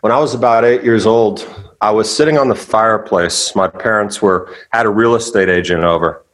When 0.00 0.12
I 0.12 0.18
was 0.18 0.34
about 0.34 0.64
eight 0.64 0.82
years 0.82 1.04
old, 1.04 1.46
I 1.82 1.90
was 1.90 2.14
sitting 2.14 2.38
on 2.38 2.48
the 2.48 2.54
fireplace. 2.54 3.54
My 3.54 3.68
parents 3.68 4.22
were 4.22 4.54
had 4.72 4.86
a 4.86 4.90
real 4.90 5.14
estate 5.14 5.50
agent 5.50 5.84
over, 5.84 6.24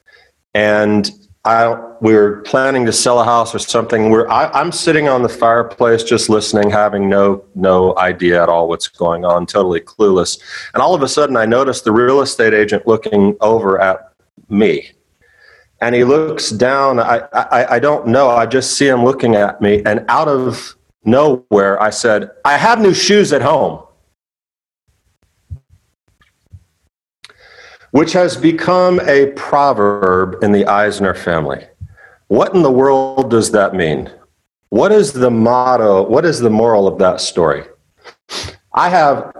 and 0.55 1.11
I 1.45 1.75
we 2.01 2.15
were 2.15 2.43
planning 2.43 2.87
to 2.87 2.93
sell 2.93 3.21
a 3.21 3.25
house 3.25 3.55
or 3.55 3.59
something. 3.59 4.11
We're 4.11 4.29
I, 4.29 4.49
I'm 4.51 4.71
sitting 4.71 5.09
on 5.09 5.23
the 5.23 5.29
fireplace, 5.29 6.05
just 6.05 6.29
listening, 6.29 6.71
having 6.71 7.09
no 7.09 7.45
no 7.57 7.97
idea 7.99 8.41
at 8.41 8.49
all 8.49 8.69
what's 8.69 8.87
going 8.87 9.25
on, 9.25 9.47
totally 9.47 9.81
clueless. 9.81 10.41
And 10.73 10.81
all 10.81 10.95
of 10.95 11.03
a 11.03 11.09
sudden, 11.09 11.37
I 11.37 11.45
noticed 11.47 11.83
the 11.83 11.93
real 11.93 12.21
estate 12.21 12.55
agent 12.55 12.87
looking 12.87 13.37
over 13.41 13.81
at 13.81 14.13
me, 14.49 14.91
and 15.81 15.93
he 15.93 16.05
looks 16.05 16.51
down. 16.51 17.01
I 17.01 17.27
I, 17.33 17.77
I 17.77 17.79
don't 17.81 18.07
know. 18.07 18.29
I 18.29 18.47
just 18.47 18.77
see 18.79 18.87
him 18.87 19.05
looking 19.05 19.35
at 19.35 19.61
me, 19.61 19.83
and 19.85 20.05
out 20.09 20.29
of 20.29 20.77
nowhere, 21.07 21.81
I 21.81 21.91
said, 21.91 22.31
"I 22.45 22.57
have 22.57 22.81
new 22.81 22.95
shoes 22.95 23.33
at 23.33 23.43
home." 23.43 23.87
which 27.97 28.13
has 28.13 28.37
become 28.37 29.01
a 29.09 29.25
proverb 29.37 30.43
in 30.45 30.53
the 30.53 30.67
Eisner 30.67 31.15
family. 31.15 31.67
What 32.29 32.55
in 32.55 32.63
the 32.63 32.71
world 32.71 33.31
does 33.31 33.53
that 33.53 33.75
mean? 33.75 34.11
What 34.69 34.93
is 34.93 35.15
the 35.15 35.31
motto? 35.31 36.03
What 36.03 36.27
is 36.27 36.41
the 36.41 36.51
moral 36.51 36.87
of 36.87 36.99
that 36.99 37.23
story? 37.23 37.65
I 38.75 38.91
have 38.91 39.33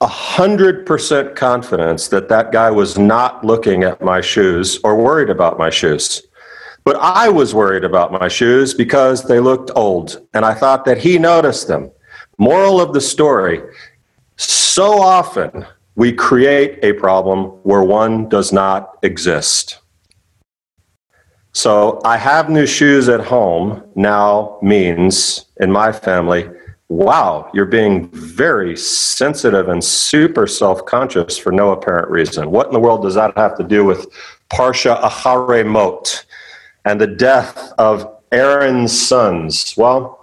a 0.00 0.06
hundred 0.08 0.84
percent 0.84 1.36
confidence 1.36 2.08
that 2.08 2.28
that 2.28 2.50
guy 2.50 2.72
was 2.72 2.98
not 2.98 3.44
looking 3.44 3.84
at 3.84 4.02
my 4.02 4.20
shoes 4.20 4.80
or 4.82 4.96
worried 4.96 5.30
about 5.30 5.58
my 5.58 5.70
shoes. 5.70 6.22
But 6.88 7.00
I 7.02 7.28
was 7.28 7.54
worried 7.54 7.84
about 7.84 8.12
my 8.12 8.28
shoes 8.28 8.72
because 8.72 9.22
they 9.22 9.40
looked 9.40 9.70
old 9.76 10.26
and 10.32 10.42
I 10.42 10.54
thought 10.54 10.86
that 10.86 10.96
he 10.96 11.18
noticed 11.18 11.68
them. 11.68 11.90
Moral 12.38 12.80
of 12.80 12.94
the 12.94 13.00
story 13.02 13.60
so 14.38 14.98
often 14.98 15.66
we 15.96 16.14
create 16.14 16.78
a 16.82 16.94
problem 16.94 17.48
where 17.62 17.82
one 17.82 18.26
does 18.30 18.54
not 18.54 18.96
exist. 19.02 19.80
So, 21.52 22.00
I 22.06 22.16
have 22.16 22.48
new 22.48 22.64
shoes 22.64 23.10
at 23.10 23.20
home 23.20 23.84
now 23.94 24.56
means 24.62 25.44
in 25.60 25.70
my 25.70 25.92
family, 25.92 26.48
wow, 26.88 27.50
you're 27.52 27.66
being 27.66 28.08
very 28.12 28.78
sensitive 28.78 29.68
and 29.68 29.84
super 29.84 30.46
self 30.46 30.86
conscious 30.86 31.36
for 31.36 31.52
no 31.52 31.72
apparent 31.72 32.08
reason. 32.08 32.50
What 32.50 32.68
in 32.68 32.72
the 32.72 32.80
world 32.80 33.02
does 33.02 33.16
that 33.16 33.36
have 33.36 33.58
to 33.58 33.62
do 33.62 33.84
with 33.84 34.06
Parsha 34.48 34.98
Acharei 35.02 35.66
Mot 35.66 36.24
and 36.84 37.00
the 37.00 37.06
death 37.06 37.72
of 37.78 38.18
Aaron's 38.32 38.98
sons? 38.98 39.74
Well, 39.76 40.17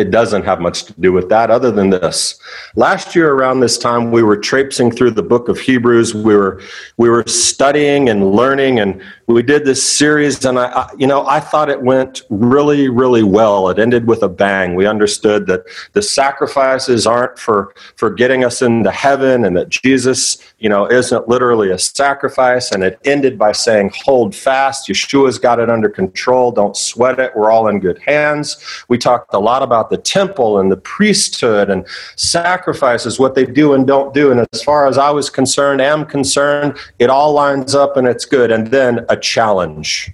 it 0.00 0.10
doesn't 0.10 0.44
have 0.44 0.60
much 0.60 0.84
to 0.84 0.94
do 0.94 1.12
with 1.12 1.28
that 1.28 1.50
other 1.50 1.70
than 1.70 1.90
this. 1.90 2.40
Last 2.74 3.14
year 3.14 3.34
around 3.34 3.60
this 3.60 3.76
time 3.76 4.10
we 4.10 4.22
were 4.22 4.36
traipsing 4.36 4.90
through 4.90 5.10
the 5.10 5.22
book 5.22 5.48
of 5.48 5.60
Hebrews. 5.60 6.14
We 6.14 6.34
were 6.34 6.62
we 6.96 7.10
were 7.10 7.24
studying 7.26 8.08
and 8.08 8.32
learning 8.32 8.80
and 8.80 9.02
we 9.26 9.42
did 9.42 9.64
this 9.64 9.82
series 9.82 10.44
and 10.44 10.58
I, 10.58 10.68
I 10.68 10.90
you 10.96 11.06
know 11.06 11.26
I 11.26 11.38
thought 11.38 11.68
it 11.68 11.82
went 11.82 12.22
really 12.30 12.88
really 12.88 13.22
well. 13.22 13.68
It 13.68 13.78
ended 13.78 14.06
with 14.06 14.22
a 14.22 14.28
bang. 14.28 14.74
We 14.74 14.86
understood 14.86 15.46
that 15.48 15.64
the 15.92 16.02
sacrifices 16.02 17.06
aren't 17.06 17.38
for 17.38 17.74
for 17.96 18.08
getting 18.10 18.42
us 18.42 18.62
into 18.62 18.90
heaven 18.90 19.44
and 19.44 19.54
that 19.56 19.68
Jesus, 19.68 20.38
you 20.58 20.70
know, 20.70 20.86
isn't 20.86 21.28
literally 21.28 21.70
a 21.70 21.78
sacrifice 21.78 22.72
and 22.72 22.82
it 22.82 22.98
ended 23.04 23.38
by 23.38 23.52
saying 23.52 23.92
hold 24.04 24.34
fast. 24.34 24.88
Yeshua's 24.88 25.38
got 25.38 25.60
it 25.60 25.68
under 25.68 25.90
control. 25.90 26.52
Don't 26.52 26.76
sweat 26.76 27.18
it. 27.18 27.36
We're 27.36 27.50
all 27.50 27.68
in 27.68 27.80
good 27.80 27.98
hands. 27.98 28.56
We 28.88 28.96
talked 28.96 29.34
a 29.34 29.38
lot 29.38 29.62
about 29.62 29.89
the 29.90 29.98
temple 29.98 30.58
and 30.58 30.70
the 30.70 30.76
priesthood 30.76 31.68
and 31.68 31.86
sacrifices, 32.16 33.18
what 33.18 33.34
they 33.34 33.44
do 33.44 33.74
and 33.74 33.86
don't 33.86 34.14
do. 34.14 34.30
And 34.30 34.46
as 34.52 34.62
far 34.62 34.86
as 34.86 34.96
I 34.98 35.10
was 35.10 35.28
concerned, 35.28 35.80
am 35.80 36.06
concerned, 36.06 36.78
it 36.98 37.10
all 37.10 37.32
lines 37.32 37.74
up 37.74 37.96
and 37.96 38.06
it's 38.06 38.24
good. 38.24 38.50
And 38.50 38.68
then 38.68 39.04
a 39.08 39.16
challenge. 39.16 40.10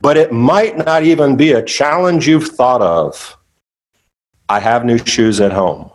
But 0.00 0.16
it 0.16 0.32
might 0.32 0.76
not 0.78 1.02
even 1.02 1.36
be 1.36 1.52
a 1.52 1.62
challenge 1.62 2.26
you've 2.26 2.48
thought 2.48 2.82
of. 2.82 3.36
I 4.48 4.60
have 4.60 4.84
new 4.84 4.98
shoes 4.98 5.40
at 5.40 5.52
home. 5.52 5.90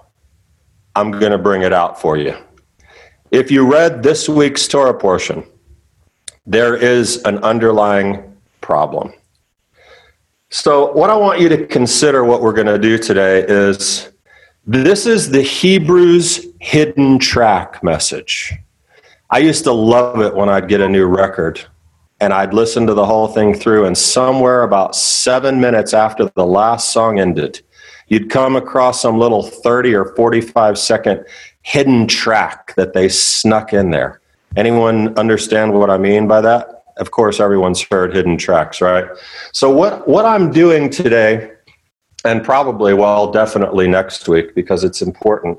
I'm 0.96 1.12
going 1.12 1.32
to 1.32 1.38
bring 1.38 1.62
it 1.62 1.74
out 1.74 2.00
for 2.00 2.18
you. 2.18 2.36
If 3.32 3.52
you 3.52 3.70
read 3.70 4.02
this 4.02 4.30
week's 4.30 4.68
Torah 4.68 4.94
portion, 4.94 5.44
there 6.46 6.76
is 6.76 7.22
an 7.24 7.40
underlying 7.40 8.36
problem. 8.62 9.14
So, 10.58 10.94
what 10.94 11.10
I 11.10 11.18
want 11.18 11.42
you 11.42 11.50
to 11.50 11.68
consider 11.68 12.24
what 12.24 12.42
we're 12.42 12.54
going 12.54 12.66
to 12.68 12.80
do 12.80 12.98
today 12.98 13.44
is 13.46 14.10
this 14.66 15.06
is 15.06 15.30
the 15.30 15.42
Hebrews 15.42 16.48
hidden 16.62 17.20
track 17.20 17.84
message. 17.84 18.54
I 19.30 19.40
used 19.40 19.66
to 19.66 19.74
love 19.74 20.22
it 20.22 20.34
when 20.34 20.48
I'd 20.48 20.70
get 20.70 20.80
a 20.80 20.88
new 20.88 21.08
record 21.08 21.60
and 22.22 22.32
I'd 22.32 22.54
listen 22.54 22.88
to 22.88 22.94
the 22.94 23.06
whole 23.06 23.28
thing 23.28 23.54
through, 23.54 23.84
and 23.84 23.98
somewhere 23.98 24.64
about 24.64 24.96
seven 24.96 25.60
minutes 25.60 25.94
after 25.94 26.32
the 26.36 26.46
last 26.46 26.92
song 26.92 27.20
ended, 27.20 27.62
you'd 28.08 28.30
come 28.30 28.56
across 28.56 29.02
some 29.02 29.20
little 29.20 29.44
30 29.44 29.94
or 29.94 30.16
45 30.16 30.78
second 30.78 31.26
hidden 31.64 32.08
track 32.08 32.74
that 32.76 32.94
they 32.94 33.10
snuck 33.10 33.74
in 33.74 33.90
there. 33.90 34.22
Anyone 34.56 35.20
understand 35.20 35.74
what 35.74 35.90
I 35.90 35.98
mean 35.98 36.30
by 36.30 36.40
that? 36.40 36.75
Of 36.98 37.12
course, 37.12 37.40
everyone's 37.40 37.82
heard 37.82 38.16
hidden 38.16 38.38
tracks, 38.38 38.82
right? 38.82 39.06
So 39.52 39.70
what 39.70 40.08
what 40.08 40.26
I'm 40.26 40.52
doing 40.52 40.90
today, 40.90 41.52
and 42.24 42.44
probably 42.44 42.94
well, 42.94 43.32
definitely 43.32 43.88
next 43.88 44.28
week 44.28 44.56
because 44.56 44.84
it's 44.84 45.02
important, 45.02 45.58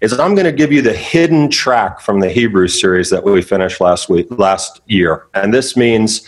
is 0.00 0.12
I'm 0.18 0.34
going 0.34 0.46
to 0.46 0.52
give 0.52 0.72
you 0.72 0.82
the 0.82 0.92
hidden 0.92 1.50
track 1.50 2.00
from 2.00 2.20
the 2.20 2.30
Hebrew 2.30 2.68
series 2.68 3.10
that 3.10 3.24
we 3.24 3.40
finished 3.42 3.80
last 3.80 4.08
week, 4.08 4.26
last 4.30 4.80
year, 4.86 5.26
and 5.34 5.52
this 5.52 5.76
means. 5.76 6.26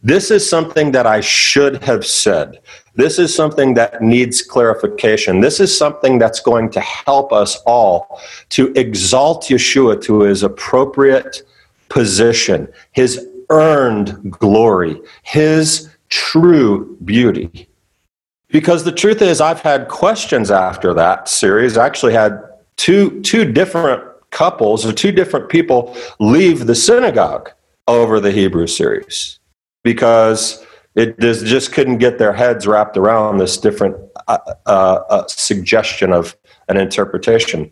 This 0.00 0.30
is 0.30 0.48
something 0.48 0.92
that 0.92 1.06
I 1.06 1.20
should 1.20 1.82
have 1.82 2.06
said. 2.06 2.60
This 2.94 3.18
is 3.18 3.34
something 3.34 3.74
that 3.74 4.00
needs 4.00 4.42
clarification. 4.42 5.40
This 5.40 5.58
is 5.58 5.76
something 5.76 6.20
that's 6.20 6.38
going 6.38 6.70
to 6.70 6.80
help 6.80 7.32
us 7.32 7.60
all 7.66 8.20
to 8.50 8.72
exalt 8.74 9.46
Yeshua 9.46 10.00
to 10.02 10.20
his 10.20 10.44
appropriate 10.44 11.42
position, 11.88 12.68
his 12.92 13.26
earned 13.50 14.32
glory, 14.32 15.00
his 15.22 15.88
true 16.08 16.96
beauty. 17.04 17.68
Because 18.48 18.84
the 18.84 18.92
truth 18.92 19.20
is, 19.20 19.40
I've 19.40 19.60
had 19.60 19.88
questions 19.88 20.50
after 20.50 20.94
that 20.94 21.28
series. 21.28 21.76
I 21.76 21.86
actually 21.86 22.14
had 22.14 22.42
two, 22.76 23.20
two 23.20 23.50
different 23.50 24.02
couples 24.30 24.86
or 24.86 24.92
two 24.92 25.12
different 25.12 25.48
people 25.48 25.96
leave 26.18 26.66
the 26.66 26.74
synagogue 26.74 27.50
over 27.86 28.20
the 28.20 28.30
Hebrew 28.30 28.66
series 28.66 29.38
because 29.82 30.64
it 30.94 31.18
just, 31.20 31.72
couldn't 31.72 31.98
get 31.98 32.18
their 32.18 32.32
heads 32.32 32.66
wrapped 32.66 32.96
around 32.96 33.38
this 33.38 33.56
different 33.56 33.96
uh, 34.26 34.38
uh, 34.66 35.00
uh, 35.08 35.26
suggestion 35.28 36.12
of 36.12 36.36
an 36.68 36.76
interpretation. 36.76 37.70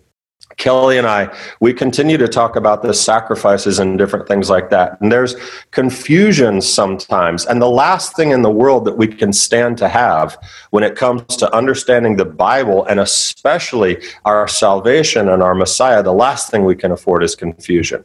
Kelly 0.56 0.96
and 0.96 1.06
I, 1.06 1.36
we 1.60 1.74
continue 1.74 2.16
to 2.16 2.26
talk 2.26 2.56
about 2.56 2.82
the 2.82 2.94
sacrifices 2.94 3.78
and 3.78 3.98
different 3.98 4.26
things 4.26 4.48
like 4.48 4.70
that. 4.70 4.98
And 5.00 5.12
there's 5.12 5.36
confusion 5.70 6.62
sometimes. 6.62 7.44
And 7.44 7.60
the 7.60 7.68
last 7.68 8.16
thing 8.16 8.30
in 8.30 8.40
the 8.40 8.50
world 8.50 8.86
that 8.86 8.96
we 8.96 9.06
can 9.06 9.34
stand 9.34 9.76
to 9.78 9.88
have 9.88 10.38
when 10.70 10.82
it 10.82 10.96
comes 10.96 11.36
to 11.36 11.54
understanding 11.54 12.16
the 12.16 12.24
Bible 12.24 12.86
and 12.86 12.98
especially 12.98 14.02
our 14.24 14.48
salvation 14.48 15.28
and 15.28 15.42
our 15.42 15.54
Messiah, 15.54 16.02
the 16.02 16.14
last 16.14 16.50
thing 16.50 16.64
we 16.64 16.74
can 16.74 16.90
afford 16.90 17.22
is 17.22 17.36
confusion, 17.36 18.02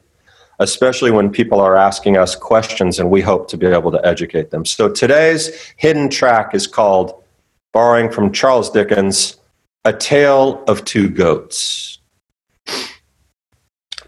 especially 0.60 1.12
when 1.12 1.32
people 1.32 1.62
are 1.62 1.78
asking 1.78 2.18
us 2.18 2.36
questions 2.36 3.00
and 3.00 3.10
we 3.10 3.22
hope 3.22 3.48
to 3.48 3.58
be 3.58 3.68
able 3.68 3.92
to 3.92 4.06
educate 4.06 4.52
them. 4.52 4.66
So 4.66 4.90
today's 4.90 5.74
hidden 5.78 6.10
track 6.10 6.54
is 6.54 6.68
called, 6.68 7.24
borrowing 7.72 8.12
from 8.12 8.34
Charles 8.34 8.70
Dickens, 8.70 9.38
A 9.86 9.94
Tale 9.94 10.62
of 10.68 10.84
Two 10.84 11.08
Goats. 11.08 12.01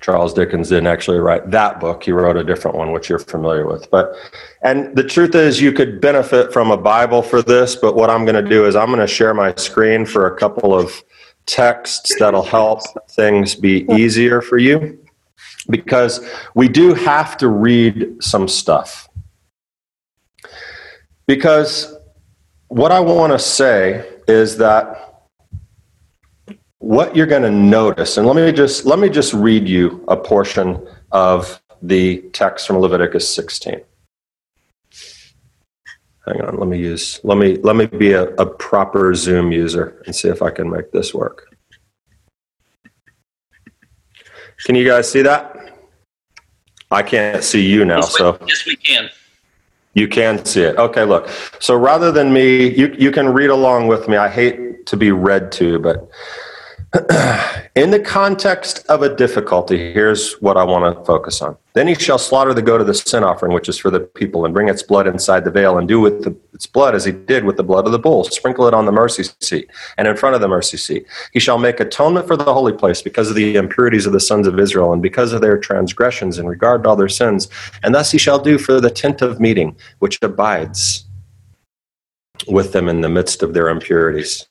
Charles 0.04 0.34
Dickens 0.34 0.68
didn't 0.68 0.88
actually 0.88 1.20
write 1.20 1.50
that 1.52 1.80
book. 1.80 2.04
He 2.04 2.12
wrote 2.12 2.36
a 2.36 2.44
different 2.44 2.76
one, 2.76 2.92
which 2.92 3.08
you're 3.08 3.20
familiar 3.20 3.66
with. 3.66 3.90
But, 3.90 4.14
and 4.62 4.94
the 4.98 5.04
truth 5.04 5.34
is, 5.34 5.62
you 5.62 5.72
could 5.72 6.02
benefit 6.02 6.52
from 6.52 6.72
a 6.72 6.78
Bible 6.78 7.22
for 7.22 7.42
this. 7.42 7.78
But 7.78 7.96
what 7.96 8.10
I'm 8.10 8.26
going 8.26 8.44
to 8.44 8.50
do 8.50 8.66
is 8.66 8.76
I'm 8.76 8.88
going 8.88 9.00
to 9.00 9.08
share 9.08 9.34
my 9.34 9.56
screen 9.56 10.06
for 10.06 10.28
a 10.28 10.38
couple 10.38 10.78
of 10.78 11.02
texts 11.46 12.14
that'll 12.20 12.44
help 12.44 12.82
things 13.12 13.56
be 13.56 13.86
easier 13.94 14.42
for 14.42 14.58
you, 14.58 15.00
because 15.70 16.30
we 16.54 16.68
do 16.68 16.94
have 16.94 17.38
to 17.38 17.48
read 17.48 18.22
some 18.22 18.50
stuff. 18.50 19.08
Because 21.28 21.96
what 22.68 22.92
I 22.92 23.00
want 23.00 23.32
to 23.32 23.40
say 23.40 24.06
is 24.28 24.58
that 24.58 25.13
what 26.84 27.16
you're 27.16 27.26
going 27.26 27.42
to 27.44 27.50
notice 27.50 28.18
and 28.18 28.28
let 28.28 28.36
me 28.36 28.52
just 28.52 28.86
let 28.86 29.00
me 29.00 29.08
just 29.08 29.34
read 29.34 29.66
you 29.70 30.04
a 30.10 30.18
portion 30.18 30.86
of 31.14 31.62
the 31.82 32.18
text 32.34 32.68
from 32.68 32.78
leviticus 32.78 33.34
16 33.34 33.80
hang 36.26 36.42
on 36.42 36.58
let 36.58 36.68
me 36.68 36.78
use 36.78 37.22
let 37.24 37.38
me 37.38 37.56
let 37.64 37.78
me 37.78 37.86
be 37.86 38.12
a, 38.12 38.24
a 38.36 38.46
proper 38.46 39.16
zoom 39.16 39.50
user 39.54 40.04
and 40.06 40.14
see 40.14 40.28
if 40.28 40.42
i 40.42 40.50
can 40.50 40.70
make 40.70 40.92
this 40.92 41.14
work 41.14 41.56
Can 44.66 44.76
you 44.76 44.88
guys 44.88 45.12
see 45.12 45.22
that? 45.24 45.74
I 46.90 47.02
can't 47.02 47.44
see 47.44 47.68
you 47.68 47.84
now, 47.84 47.98
Yes, 47.98 48.16
so 48.18 48.38
Yes, 48.48 48.66
we 48.66 48.76
can. 48.78 49.10
you 49.94 50.08
can 50.08 50.46
see 50.46 50.62
it. 50.62 50.78
Okay, 50.78 51.04
look. 51.04 51.28
So 51.60 51.76
rather 51.76 52.12
than 52.14 52.32
me, 52.32 52.74
you, 52.74 52.96
you 52.98 53.12
can 53.12 53.28
read 53.34 53.50
along 53.50 53.88
with 53.88 54.08
me. 54.08 54.16
I 54.16 54.30
hate 54.30 54.86
to 54.86 54.96
be 54.96 55.12
read 55.12 55.52
to, 55.54 55.80
but 55.80 56.08
in 57.76 57.90
the 57.90 58.00
context 58.00 58.86
of 58.88 59.02
a 59.02 59.16
difficulty, 59.16 59.92
here's 59.94 60.34
what 60.42 60.58
I 60.58 60.64
want 60.64 60.96
to 60.96 61.04
focus 61.06 61.42
on. 61.42 61.58
Then 61.74 61.88
he 61.88 61.96
shall 61.96 62.20
slaughter 62.20 62.54
the 62.54 62.62
goat 62.62 62.82
of 62.82 62.88
the 62.88 62.94
sin 62.94 63.24
offering, 63.24 63.52
which 63.52 63.68
is 63.68 63.80
for 63.80 63.90
the 63.90 64.00
people, 64.02 64.46
and 64.46 64.54
bring 64.54 64.70
its 64.70 64.84
blood 64.84 65.08
inside 65.08 65.44
the 65.44 65.50
veil, 65.50 65.80
and 65.80 65.88
do 65.88 66.00
with 66.00 66.24
the, 66.24 66.36
its 66.54 66.68
blood 66.68 66.94
as 66.94 67.04
he 67.04 67.12
did 67.12 67.46
with 67.46 67.58
the 67.58 67.64
blood 67.64 67.88
of 67.88 67.94
the 67.94 67.98
bull. 67.98 68.24
Sprinkle 68.26 68.68
it 68.68 68.76
on 68.76 68.86
the 68.86 68.92
mercy 68.92 69.24
seat 69.42 69.72
and 69.98 70.08
in 70.08 70.16
front 70.16 70.36
of 70.36 70.42
the 70.42 70.48
mercy 70.48 70.78
seat. 70.78 71.08
He 71.32 71.40
shall 71.40 71.58
make 71.58 71.80
atonement 71.80 72.28
for 72.28 72.38
the 72.38 72.54
holy 72.54 72.74
place 72.74 73.02
because 73.02 73.28
of 73.28 73.36
the 73.36 73.56
impurities 73.56 74.06
of 74.06 74.14
the 74.14 74.20
sons 74.20 74.46
of 74.46 74.60
Israel 74.60 74.94
and 74.94 75.02
because 75.02 75.34
of 75.34 75.42
their 75.42 75.58
transgressions 75.58 76.38
in 76.38 76.46
regard 76.46 76.84
to 76.84 76.90
all 76.90 76.96
their 76.96 77.10
sins. 77.10 77.50
And 77.82 77.96
thus 77.96 78.12
he 78.12 78.20
shall 78.20 78.38
do 78.38 78.60
for 78.60 78.80
the 78.80 78.92
tent 78.92 79.24
of 79.24 79.40
meeting, 79.40 79.76
which 79.98 80.20
abides 80.22 81.06
with 82.48 82.72
them 82.72 82.88
in 82.88 83.02
the 83.02 83.10
midst 83.10 83.42
of 83.42 83.56
their 83.56 83.70
impurities. 83.70 84.46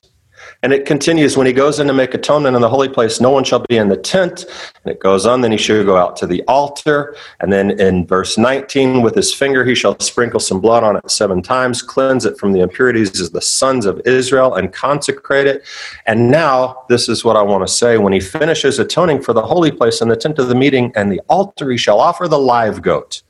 And 0.63 0.71
it 0.71 0.85
continues 0.85 1.35
when 1.35 1.45
he 1.45 1.51
goes 1.51 1.79
in 1.79 1.87
to 1.87 1.93
make 1.93 2.13
atonement 2.13 2.55
in 2.55 2.61
the 2.61 2.69
holy 2.69 2.87
place, 2.87 3.19
no 3.19 3.29
one 3.29 3.43
shall 3.43 3.59
be 3.67 3.75
in 3.75 3.89
the 3.89 3.97
tent. 3.97 4.45
And 4.83 4.93
it 4.93 4.99
goes 4.99 5.25
on, 5.25 5.41
then 5.41 5.51
he 5.51 5.57
shall 5.57 5.83
go 5.83 5.97
out 5.97 6.15
to 6.17 6.25
the 6.25 6.41
altar. 6.47 7.15
And 7.41 7.51
then 7.51 7.79
in 7.81 8.07
verse 8.07 8.37
19, 8.37 9.01
with 9.01 9.13
his 9.13 9.33
finger 9.33 9.65
he 9.65 9.75
shall 9.75 9.99
sprinkle 9.99 10.39
some 10.39 10.61
blood 10.61 10.83
on 10.83 10.95
it 10.95 11.11
seven 11.11 11.41
times, 11.41 11.81
cleanse 11.81 12.25
it 12.25 12.37
from 12.37 12.53
the 12.53 12.61
impurities 12.61 13.19
of 13.19 13.33
the 13.33 13.41
sons 13.41 13.85
of 13.85 14.01
Israel, 14.05 14.55
and 14.55 14.71
consecrate 14.71 15.47
it. 15.47 15.63
And 16.05 16.31
now, 16.31 16.85
this 16.87 17.09
is 17.09 17.25
what 17.25 17.35
I 17.35 17.41
want 17.41 17.67
to 17.67 17.73
say 17.73 17.97
when 17.97 18.13
he 18.13 18.21
finishes 18.21 18.79
atoning 18.79 19.21
for 19.21 19.33
the 19.33 19.41
holy 19.41 19.71
place 19.71 19.99
and 19.99 20.09
the 20.09 20.15
tent 20.15 20.39
of 20.39 20.47
the 20.47 20.55
meeting 20.55 20.93
and 20.95 21.11
the 21.11 21.19
altar, 21.27 21.69
he 21.71 21.77
shall 21.77 21.99
offer 21.99 22.29
the 22.29 22.39
live 22.39 22.81
goat. 22.81 23.21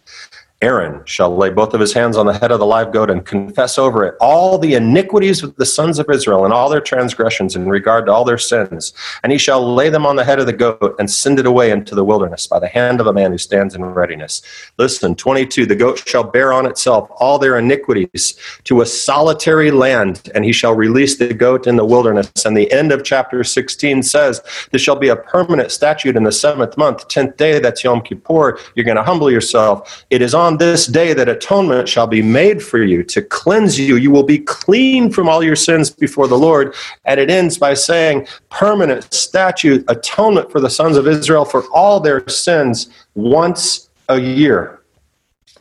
Aaron 0.63 1.01
shall 1.03 1.35
lay 1.35 1.49
both 1.49 1.73
of 1.73 1.81
his 1.81 1.91
hands 1.91 2.15
on 2.15 2.25
the 2.25 2.39
head 2.39 2.49
of 2.49 2.59
the 2.59 2.65
live 2.65 2.93
goat 2.93 3.09
and 3.09 3.25
confess 3.25 3.77
over 3.77 4.05
it 4.05 4.15
all 4.21 4.57
the 4.57 4.75
iniquities 4.75 5.43
of 5.43 5.53
the 5.57 5.65
sons 5.65 5.99
of 5.99 6.09
Israel 6.09 6.45
and 6.45 6.53
all 6.53 6.69
their 6.69 6.79
transgressions 6.79 7.57
in 7.57 7.67
regard 7.67 8.05
to 8.05 8.13
all 8.13 8.23
their 8.23 8.37
sins. 8.37 8.93
And 9.23 9.31
he 9.33 9.37
shall 9.37 9.75
lay 9.75 9.89
them 9.89 10.05
on 10.05 10.15
the 10.15 10.23
head 10.23 10.39
of 10.39 10.45
the 10.45 10.53
goat 10.53 10.95
and 10.99 11.11
send 11.11 11.37
it 11.37 11.45
away 11.45 11.71
into 11.71 11.95
the 11.95 12.05
wilderness 12.05 12.47
by 12.47 12.59
the 12.59 12.69
hand 12.69 13.01
of 13.01 13.07
a 13.07 13.13
man 13.13 13.31
who 13.31 13.37
stands 13.37 13.75
in 13.75 13.83
readiness. 13.83 14.41
Listen, 14.77 15.15
22 15.15 15.65
The 15.65 15.75
goat 15.75 16.01
shall 16.07 16.23
bear 16.23 16.53
on 16.53 16.65
itself 16.65 17.09
all 17.17 17.37
their 17.37 17.59
iniquities 17.59 18.39
to 18.63 18.79
a 18.79 18.85
solitary 18.85 19.69
land, 19.69 20.31
and 20.33 20.45
he 20.45 20.53
shall 20.53 20.73
release 20.73 21.17
the 21.17 21.33
goat 21.33 21.67
in 21.67 21.75
the 21.75 21.83
wilderness. 21.83 22.45
And 22.45 22.55
the 22.55 22.71
end 22.71 22.93
of 22.93 23.03
chapter 23.03 23.43
16 23.43 24.01
says, 24.01 24.41
This 24.71 24.81
shall 24.81 24.95
be 24.95 25.09
a 25.09 25.17
permanent 25.17 25.71
statute 25.71 26.15
in 26.15 26.23
the 26.23 26.31
seventh 26.31 26.77
month, 26.77 27.09
10th 27.09 27.35
day, 27.35 27.59
that's 27.59 27.83
Yom 27.83 28.01
Kippur. 28.01 28.57
You're 28.75 28.85
going 28.85 28.95
to 28.95 29.03
humble 29.03 29.29
yourself. 29.29 30.05
It 30.09 30.21
is 30.21 30.33
on 30.33 30.52
this 30.57 30.87
day 30.87 31.13
that 31.13 31.29
atonement 31.29 31.87
shall 31.87 32.07
be 32.07 32.21
made 32.21 32.61
for 32.61 32.83
you 32.83 33.03
to 33.03 33.21
cleanse 33.21 33.79
you. 33.79 33.95
You 33.95 34.11
will 34.11 34.23
be 34.23 34.39
clean 34.39 35.11
from 35.11 35.29
all 35.29 35.43
your 35.43 35.55
sins 35.55 35.89
before 35.89 36.27
the 36.27 36.37
Lord. 36.37 36.75
And 37.05 37.19
it 37.19 37.29
ends 37.29 37.57
by 37.57 37.73
saying, 37.73 38.27
permanent 38.49 39.13
statute, 39.13 39.83
atonement 39.87 40.51
for 40.51 40.59
the 40.59 40.69
sons 40.69 40.97
of 40.97 41.07
Israel 41.07 41.45
for 41.45 41.63
all 41.73 41.99
their 41.99 42.27
sins 42.27 42.89
once 43.15 43.89
a 44.09 44.19
year. 44.19 44.81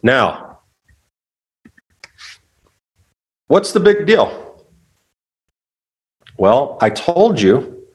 Now, 0.03 0.61
what's 3.47 3.73
the 3.73 3.81
big 3.81 4.06
deal? 4.06 4.61
Well, 6.37 6.79
I 6.81 6.91
told 6.91 7.41
you 7.41 7.87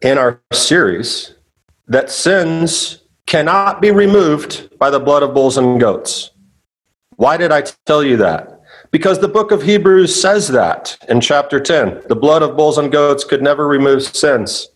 in 0.00 0.18
our 0.18 0.40
series 0.52 1.34
that 1.88 2.10
sins 2.10 3.03
cannot 3.26 3.80
be 3.80 3.90
removed 3.90 4.76
by 4.78 4.90
the 4.90 5.00
blood 5.00 5.22
of 5.22 5.34
bulls 5.34 5.56
and 5.56 5.80
goats. 5.80 6.30
Why 7.16 7.36
did 7.36 7.52
I 7.52 7.62
tell 7.86 8.02
you 8.02 8.16
that? 8.18 8.60
Because 8.90 9.18
the 9.18 9.28
book 9.28 9.50
of 9.50 9.62
Hebrews 9.62 10.20
says 10.20 10.48
that 10.48 10.96
in 11.08 11.20
chapter 11.20 11.58
10. 11.58 12.02
The 12.08 12.16
blood 12.16 12.42
of 12.42 12.56
bulls 12.56 12.78
and 12.78 12.92
goats 12.92 13.24
could 13.24 13.42
never 13.42 13.66
remove 13.66 14.02
sins. 14.02 14.68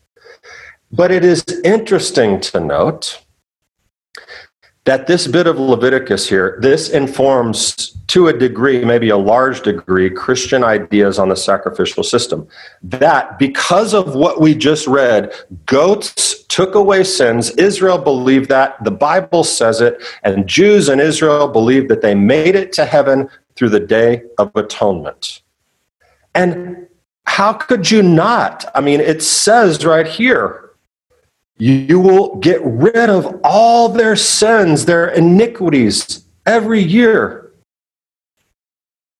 But 0.90 1.10
it 1.10 1.24
is 1.24 1.44
interesting 1.64 2.40
to 2.40 2.60
note 2.60 3.24
that 4.88 5.06
this 5.06 5.26
bit 5.26 5.46
of 5.46 5.58
Leviticus 5.58 6.26
here, 6.26 6.58
this 6.62 6.88
informs 6.88 7.90
to 8.06 8.28
a 8.28 8.32
degree, 8.32 8.82
maybe 8.86 9.10
a 9.10 9.18
large 9.18 9.60
degree, 9.60 10.08
Christian 10.08 10.64
ideas 10.64 11.18
on 11.18 11.28
the 11.28 11.36
sacrificial 11.36 12.02
system. 12.02 12.48
That 12.82 13.38
because 13.38 13.92
of 13.92 14.14
what 14.14 14.40
we 14.40 14.54
just 14.54 14.86
read, 14.86 15.30
goats 15.66 16.42
took 16.44 16.74
away 16.74 17.04
sins. 17.04 17.50
Israel 17.50 17.98
believed 17.98 18.48
that. 18.48 18.82
The 18.82 18.90
Bible 18.90 19.44
says 19.44 19.82
it. 19.82 20.02
And 20.22 20.46
Jews 20.46 20.88
in 20.88 21.00
Israel 21.00 21.48
believed 21.48 21.90
that 21.90 22.00
they 22.00 22.14
made 22.14 22.54
it 22.54 22.72
to 22.72 22.86
heaven 22.86 23.28
through 23.56 23.68
the 23.68 23.80
Day 23.80 24.22
of 24.38 24.50
Atonement. 24.56 25.42
And 26.34 26.88
how 27.26 27.52
could 27.52 27.90
you 27.90 28.02
not? 28.02 28.64
I 28.74 28.80
mean, 28.80 29.00
it 29.00 29.22
says 29.22 29.84
right 29.84 30.06
here 30.06 30.67
you 31.58 31.98
will 31.98 32.36
get 32.36 32.60
rid 32.62 33.10
of 33.10 33.40
all 33.44 33.88
their 33.88 34.16
sins, 34.16 34.84
their 34.84 35.08
iniquities 35.08 36.24
every 36.46 36.80
year. 36.80 37.52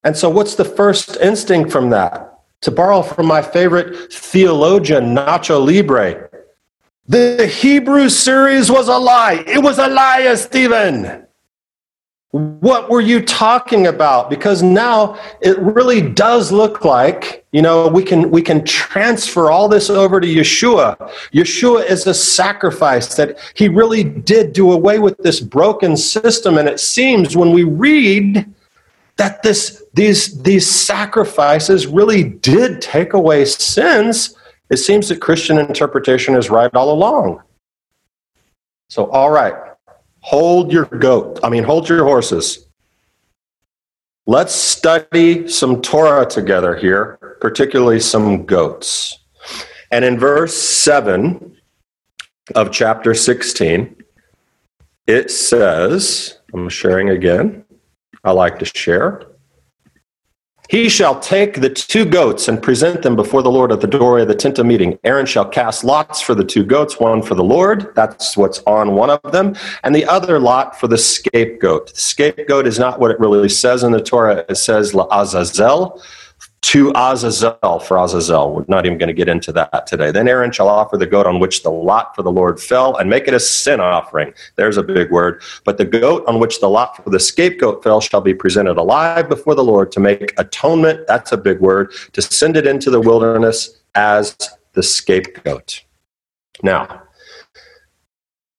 And 0.05 0.17
so, 0.17 0.31
what's 0.31 0.55
the 0.55 0.65
first 0.65 1.17
instinct 1.17 1.71
from 1.71 1.91
that? 1.91 2.41
To 2.63 2.71
borrow 2.71 3.03
from 3.03 3.27
my 3.27 3.43
favorite 3.43 4.13
theologian, 4.13 5.15
Nacho 5.15 5.65
Libre, 5.65 6.29
the 7.07 7.47
Hebrew 7.47 8.09
series 8.09 8.71
was 8.71 8.89
a 8.89 8.99
lie. 8.99 9.45
It 9.47 9.63
was 9.63 9.79
a 9.79 9.89
lie, 9.89 10.35
Stephen. 10.35 11.28
What 12.31 12.91
were 12.91 13.01
you 13.01 13.23
talking 13.23 13.87
about? 13.87 14.29
Because 14.29 14.63
now 14.63 15.19
it 15.41 15.59
really 15.59 16.03
does 16.03 16.53
look 16.53 16.85
like, 16.85 17.47
you 17.53 17.63
know, 17.63 17.89
we 17.89 18.03
can 18.03 18.31
we 18.31 18.43
can 18.43 18.63
transfer 18.67 19.51
all 19.51 19.67
this 19.67 19.89
over 19.89 20.21
to 20.21 20.27
Yeshua. 20.27 20.97
Yeshua 21.33 21.89
is 21.89 22.07
a 22.07 22.13
sacrifice 22.13 23.15
that 23.15 23.39
he 23.55 23.69
really 23.69 24.05
did 24.05 24.53
do 24.53 24.73
away 24.73 24.99
with 24.99 25.17
this 25.19 25.41
broken 25.41 25.97
system 25.97 26.59
and 26.59 26.69
it 26.69 26.81
seems 26.81 27.35
when 27.35 27.51
we 27.51 27.65
read 27.65 28.47
that 29.17 29.43
this 29.43 29.83
these 29.95 30.41
these 30.43 30.67
sacrifices 30.69 31.87
really 31.87 32.25
did 32.25 32.83
take 32.83 33.15
away 33.15 33.47
sins, 33.47 34.37
it 34.71 34.77
seems 34.77 35.09
that 35.09 35.21
Christian 35.21 35.59
interpretation 35.59 36.37
is 36.37 36.51
right 36.51 36.73
all 36.75 36.93
along. 36.93 37.43
So 38.89 39.11
all 39.11 39.31
right, 39.31 39.55
hold 40.29 40.71
your 40.71 40.85
goat. 40.85 41.41
I 41.43 41.49
mean, 41.49 41.65
hold 41.65 41.89
your 41.89 42.05
horses. 42.05 42.69
Let's 44.27 44.55
study 44.55 45.49
some 45.49 45.81
Torah 45.81 46.27
together 46.27 46.77
here, 46.77 47.39
particularly 47.41 47.99
some 47.99 48.45
goats. 48.45 49.25
And 49.91 50.05
in 50.05 50.19
verse 50.19 50.55
7 50.55 51.57
of 52.55 52.71
chapter 52.71 53.15
16, 53.15 53.97
it 55.07 55.31
says, 55.31 56.39
I'm 56.53 56.69
sharing 56.69 57.09
again. 57.09 57.65
I 58.23 58.33
like 58.33 58.59
to 58.59 58.67
share. 58.67 59.23
He 60.69 60.91
shall 60.91 61.19
take 61.19 61.63
the 61.63 61.71
two 61.71 62.05
goats 62.05 62.47
and 62.47 62.63
present 62.63 63.01
them 63.01 63.17
before 63.17 63.43
the 63.43 63.51
Lord 63.51 63.73
at 63.73 63.81
the 63.81 63.87
doorway 63.87 64.21
of 64.21 64.29
the 64.29 64.35
tent 64.35 64.59
of 64.59 64.67
meeting. 64.67 64.99
Aaron 65.03 65.25
shall 65.25 65.49
cast 65.49 65.83
lots 65.83 66.21
for 66.21 66.35
the 66.35 66.45
two 66.45 66.63
goats, 66.63 67.01
one 67.01 67.23
for 67.23 67.35
the 67.35 67.43
Lord, 67.43 67.95
that's 67.95 68.37
what's 68.37 68.63
on 68.67 68.93
one 68.93 69.09
of 69.09 69.23
them, 69.33 69.57
and 69.83 69.95
the 69.95 70.05
other 70.05 70.39
lot 70.39 70.79
for 70.79 70.87
the 70.87 70.99
scapegoat. 70.99 71.95
The 71.95 72.01
scapegoat 72.01 72.67
is 72.67 72.79
not 72.79 73.01
what 73.01 73.11
it 73.11 73.19
really 73.19 73.49
says 73.49 73.83
in 73.83 73.93
the 73.93 74.03
Torah. 74.03 74.45
It 74.51 74.57
says 74.57 74.93
La 74.93 75.07
Azazel 75.11 76.03
to 76.61 76.93
Azazel 76.95 77.79
for 77.79 77.97
Azazel. 77.97 78.53
We're 78.53 78.65
not 78.69 78.85
even 78.85 78.99
going 78.99 79.09
to 79.09 79.15
get 79.15 79.29
into 79.29 79.53
that 79.53 79.87
today. 79.87 80.11
Then 80.11 80.27
Aaron 80.29 80.51
shall 80.51 80.69
offer 80.69 80.97
the 80.97 81.07
goat 81.07 81.27
on 81.27 81.39
which 81.39 81.63
the 81.63 81.71
lot 81.71 82.15
for 82.15 82.23
the 82.23 82.33
Lord 82.33 82.61
fell 82.61 82.97
and 82.97 83.09
make 83.09 83.29
it 83.29 83.35
a 83.35 83.41
sin 83.41 83.81
offering. 83.81 84.35
There's 84.57 84.77
a 84.77 84.83
big 84.83 85.11
word. 85.11 85.41
But 85.65 85.79
the 85.79 85.85
goat 85.85 86.25
on 86.27 86.41
which 86.41 86.61
the 86.61 86.69
lot 86.69 87.03
for 87.03 87.11
the 87.11 87.21
scapegoat 87.21 87.83
fell 87.83 88.01
shall 88.01 88.21
be 88.21 88.35
presented 88.35 88.77
alive 88.77 89.29
before 89.29 89.55
the 89.55 89.65
Lord 89.65 89.93
to 89.93 90.01
make 90.01 90.35
atonement. 90.39 91.07
That's 91.07 91.33
a 91.33 91.37
big 91.37 91.61
word. 91.61 91.93
To 92.13 92.23
send 92.23 92.57
it 92.57 92.67
into 92.67 92.91
the 92.91 93.01
wilderness 93.01 93.79
as 93.95 94.37
the 94.73 94.83
scapegoat. 94.83 95.85
Now, 96.63 97.03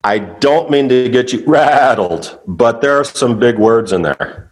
I 0.04 0.20
don't 0.20 0.72
mean 0.72 0.88
to 0.90 1.10
get 1.10 1.34
you 1.34 1.44
rattled, 1.48 2.40
but 2.48 2.80
there 2.82 2.98
are 2.98 3.04
some 3.04 3.40
big 3.40 3.58
words 3.58 3.92
in 3.92 4.04
there. 4.04 4.49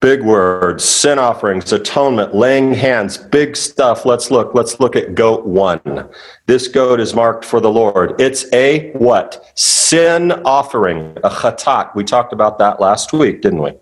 Big 0.00 0.22
words, 0.22 0.82
sin 0.82 1.18
offerings, 1.18 1.72
atonement, 1.72 2.34
laying 2.34 2.72
hands, 2.72 3.18
big 3.18 3.54
stuff. 3.54 4.06
Let's 4.06 4.30
look. 4.30 4.54
Let's 4.54 4.80
look 4.80 4.96
at 4.96 5.14
goat 5.14 5.44
one. 5.44 6.08
This 6.46 6.68
goat 6.68 7.00
is 7.00 7.14
marked 7.14 7.44
for 7.44 7.60
the 7.60 7.70
Lord. 7.70 8.18
It's 8.18 8.50
a 8.54 8.92
what? 8.92 9.52
Sin 9.56 10.32
offering, 10.46 11.18
a 11.22 11.28
chatat. 11.28 11.94
We 11.94 12.04
talked 12.04 12.32
about 12.32 12.58
that 12.58 12.80
last 12.80 13.12
week, 13.12 13.42
didn't 13.42 13.60
we? 13.60 13.72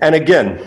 And 0.00 0.14
again, 0.14 0.62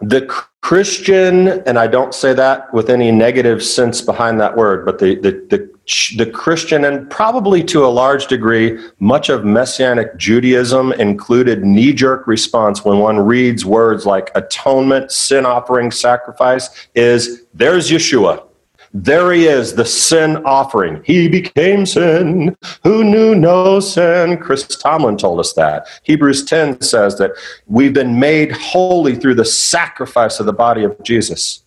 the 0.00 0.22
Christian, 0.62 1.48
and 1.66 1.78
I 1.78 1.86
don't 1.86 2.14
say 2.14 2.32
that 2.32 2.72
with 2.72 2.88
any 2.88 3.10
negative 3.10 3.62
sense 3.62 4.00
behind 4.00 4.40
that 4.40 4.56
word, 4.56 4.86
but 4.86 4.98
the, 4.98 5.16
the, 5.16 5.32
the 5.50 5.70
the 6.16 6.26
Christian 6.26 6.84
and 6.84 7.08
probably 7.10 7.62
to 7.64 7.84
a 7.84 7.88
large 7.88 8.26
degree, 8.26 8.78
much 8.98 9.28
of 9.28 9.44
Messianic 9.44 10.16
Judaism 10.16 10.92
included 10.92 11.64
knee 11.64 11.92
jerk 11.92 12.26
response 12.26 12.84
when 12.84 12.98
one 12.98 13.18
reads 13.18 13.64
words 13.64 14.06
like 14.06 14.30
atonement, 14.34 15.10
sin 15.10 15.46
offering, 15.46 15.90
sacrifice, 15.90 16.88
is 16.94 17.42
there's 17.54 17.90
Yeshua. 17.90 18.46
There 18.92 19.32
he 19.32 19.46
is, 19.46 19.74
the 19.74 19.84
sin 19.84 20.38
offering. 20.44 21.00
He 21.04 21.28
became 21.28 21.86
sin 21.86 22.56
who 22.82 23.04
knew 23.04 23.36
no 23.36 23.78
sin. 23.78 24.36
Chris 24.38 24.66
Tomlin 24.66 25.16
told 25.16 25.38
us 25.38 25.52
that. 25.52 25.86
Hebrews 26.02 26.44
10 26.44 26.80
says 26.82 27.16
that 27.18 27.30
we've 27.66 27.94
been 27.94 28.18
made 28.18 28.50
holy 28.50 29.14
through 29.14 29.36
the 29.36 29.44
sacrifice 29.44 30.40
of 30.40 30.46
the 30.46 30.52
body 30.52 30.82
of 30.82 31.00
Jesus. 31.04 31.62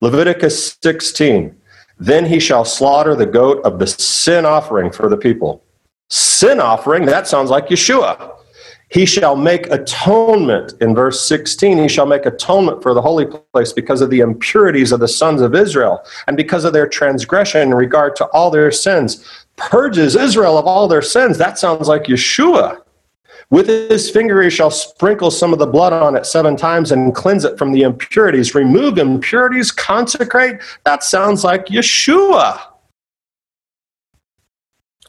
Leviticus 0.00 0.78
16 0.82 1.54
then 1.98 2.24
he 2.26 2.40
shall 2.40 2.64
slaughter 2.64 3.14
the 3.14 3.26
goat 3.26 3.62
of 3.64 3.78
the 3.78 3.86
sin 3.86 4.44
offering 4.44 4.90
for 4.90 5.08
the 5.08 5.16
people. 5.16 5.62
Sin 6.10 6.60
offering, 6.60 7.06
that 7.06 7.26
sounds 7.26 7.50
like 7.50 7.68
Yeshua. 7.68 8.32
He 8.90 9.06
shall 9.06 9.34
make 9.34 9.66
atonement 9.72 10.74
in 10.80 10.94
verse 10.94 11.20
16. 11.26 11.78
He 11.78 11.88
shall 11.88 12.06
make 12.06 12.26
atonement 12.26 12.82
for 12.82 12.94
the 12.94 13.02
holy 13.02 13.26
place 13.52 13.72
because 13.72 14.00
of 14.00 14.10
the 14.10 14.20
impurities 14.20 14.92
of 14.92 15.00
the 15.00 15.08
sons 15.08 15.40
of 15.40 15.54
Israel 15.54 16.04
and 16.28 16.36
because 16.36 16.64
of 16.64 16.72
their 16.72 16.86
transgression 16.86 17.62
in 17.62 17.74
regard 17.74 18.14
to 18.16 18.26
all 18.26 18.50
their 18.50 18.70
sins. 18.70 19.24
Purges 19.56 20.14
Israel 20.14 20.58
of 20.58 20.66
all 20.66 20.86
their 20.86 21.02
sins. 21.02 21.38
That 21.38 21.58
sounds 21.58 21.88
like 21.88 22.04
Yeshua. 22.04 22.83
With 23.50 23.68
his 23.68 24.10
finger 24.10 24.42
he 24.42 24.50
shall 24.50 24.70
sprinkle 24.70 25.30
some 25.30 25.52
of 25.52 25.58
the 25.58 25.66
blood 25.66 25.92
on 25.92 26.16
it 26.16 26.26
seven 26.26 26.56
times 26.56 26.92
and 26.92 27.14
cleanse 27.14 27.44
it 27.44 27.58
from 27.58 27.72
the 27.72 27.82
impurities. 27.82 28.54
Remove 28.54 28.98
impurities, 28.98 29.70
consecrate. 29.70 30.60
That 30.84 31.04
sounds 31.04 31.44
like 31.44 31.66
Yeshua. 31.66 32.60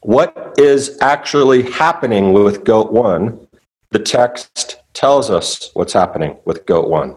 What 0.02 0.54
is 0.58 0.98
actually 1.00 1.62
happening 1.70 2.32
with 2.32 2.64
goat 2.64 2.92
one? 2.92 3.48
The 3.90 3.98
text 3.98 4.80
tells 4.92 5.30
us 5.30 5.70
what's 5.74 5.92
happening 5.92 6.36
with 6.44 6.66
goat 6.66 6.88
one. 6.88 7.16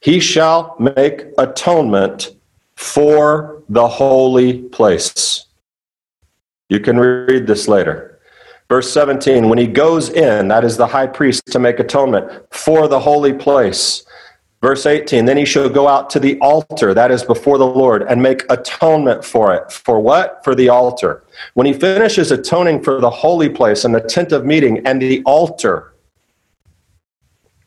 He 0.00 0.20
shall 0.20 0.76
make 0.78 1.26
atonement 1.38 2.36
for 2.76 3.62
the 3.68 3.88
holy 3.88 4.62
place. 4.62 5.46
You 6.68 6.80
can 6.80 6.98
read 6.98 7.46
this 7.46 7.66
later. 7.66 8.07
Verse 8.68 8.92
17, 8.92 9.48
when 9.48 9.58
he 9.58 9.66
goes 9.66 10.10
in, 10.10 10.48
that 10.48 10.62
is 10.62 10.76
the 10.76 10.86
high 10.86 11.06
priest 11.06 11.46
to 11.46 11.58
make 11.58 11.80
atonement 11.80 12.30
for 12.50 12.86
the 12.86 13.00
holy 13.00 13.32
place. 13.32 14.04
Verse 14.60 14.84
18, 14.84 15.24
then 15.24 15.36
he 15.36 15.44
shall 15.46 15.70
go 15.70 15.88
out 15.88 16.10
to 16.10 16.20
the 16.20 16.38
altar, 16.40 16.92
that 16.92 17.10
is 17.10 17.22
before 17.22 17.56
the 17.56 17.66
Lord, 17.66 18.02
and 18.02 18.20
make 18.20 18.44
atonement 18.50 19.24
for 19.24 19.54
it. 19.54 19.72
For 19.72 20.00
what? 20.00 20.44
For 20.44 20.54
the 20.54 20.68
altar. 20.68 21.22
When 21.54 21.66
he 21.66 21.72
finishes 21.72 22.30
atoning 22.30 22.82
for 22.82 23.00
the 23.00 23.08
holy 23.08 23.48
place 23.48 23.84
and 23.84 23.94
the 23.94 24.00
tent 24.00 24.32
of 24.32 24.44
meeting 24.44 24.84
and 24.86 25.00
the 25.00 25.22
altar, 25.24 25.94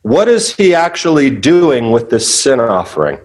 what 0.02 0.28
is 0.28 0.54
he 0.54 0.74
actually 0.74 1.30
doing 1.30 1.90
with 1.90 2.10
this 2.10 2.32
sin 2.32 2.60
offering? 2.60 3.18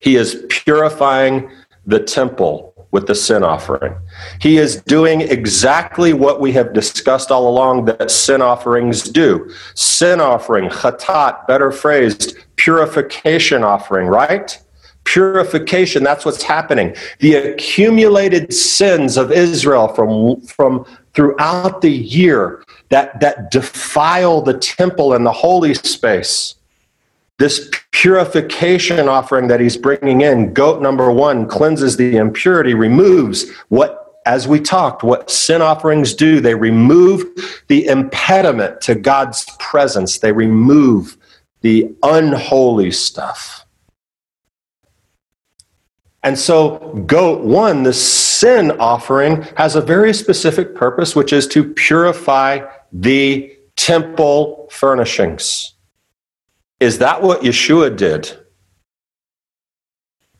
He 0.00 0.16
is 0.16 0.44
purifying 0.48 1.50
the 1.86 2.00
temple 2.00 2.71
with 2.92 3.06
the 3.06 3.14
sin 3.14 3.42
offering. 3.42 3.94
He 4.40 4.58
is 4.58 4.80
doing 4.82 5.22
exactly 5.22 6.12
what 6.12 6.40
we 6.40 6.52
have 6.52 6.72
discussed 6.72 7.30
all 7.30 7.48
along 7.48 7.86
that 7.86 8.10
sin 8.10 8.40
offerings 8.42 9.02
do. 9.02 9.50
Sin 9.74 10.20
offering, 10.20 10.68
chatat, 10.68 11.46
better 11.46 11.72
phrased, 11.72 12.36
purification 12.56 13.64
offering, 13.64 14.06
right? 14.06 14.56
Purification, 15.04 16.04
that's 16.04 16.24
what's 16.24 16.42
happening. 16.42 16.94
The 17.18 17.34
accumulated 17.34 18.52
sins 18.52 19.16
of 19.16 19.32
Israel 19.32 19.88
from, 19.88 20.42
from 20.42 20.84
throughout 21.14 21.80
the 21.80 21.90
year 21.90 22.62
that, 22.90 23.18
that 23.20 23.50
defile 23.50 24.42
the 24.42 24.58
temple 24.58 25.14
and 25.14 25.26
the 25.26 25.32
holy 25.32 25.74
space 25.74 26.54
this 27.42 27.68
purification 27.90 29.08
offering 29.08 29.48
that 29.48 29.58
he's 29.58 29.76
bringing 29.76 30.20
in, 30.20 30.54
goat 30.54 30.80
number 30.80 31.10
one, 31.10 31.48
cleanses 31.48 31.96
the 31.96 32.16
impurity, 32.16 32.72
removes 32.72 33.50
what, 33.68 34.20
as 34.26 34.46
we 34.46 34.60
talked, 34.60 35.02
what 35.02 35.28
sin 35.28 35.60
offerings 35.60 36.14
do. 36.14 36.38
They 36.38 36.54
remove 36.54 37.24
the 37.66 37.86
impediment 37.86 38.80
to 38.82 38.94
God's 38.94 39.44
presence, 39.58 40.18
they 40.18 40.30
remove 40.30 41.16
the 41.62 41.92
unholy 42.04 42.92
stuff. 42.92 43.66
And 46.22 46.38
so, 46.38 46.78
goat 47.08 47.42
one, 47.42 47.82
the 47.82 47.92
sin 47.92 48.70
offering, 48.78 49.42
has 49.56 49.74
a 49.74 49.80
very 49.80 50.14
specific 50.14 50.76
purpose, 50.76 51.16
which 51.16 51.32
is 51.32 51.48
to 51.48 51.64
purify 51.64 52.60
the 52.92 53.52
temple 53.74 54.68
furnishings. 54.70 55.74
Is 56.82 56.98
that 56.98 57.22
what 57.22 57.42
Yeshua 57.42 57.96
did? 57.96 58.36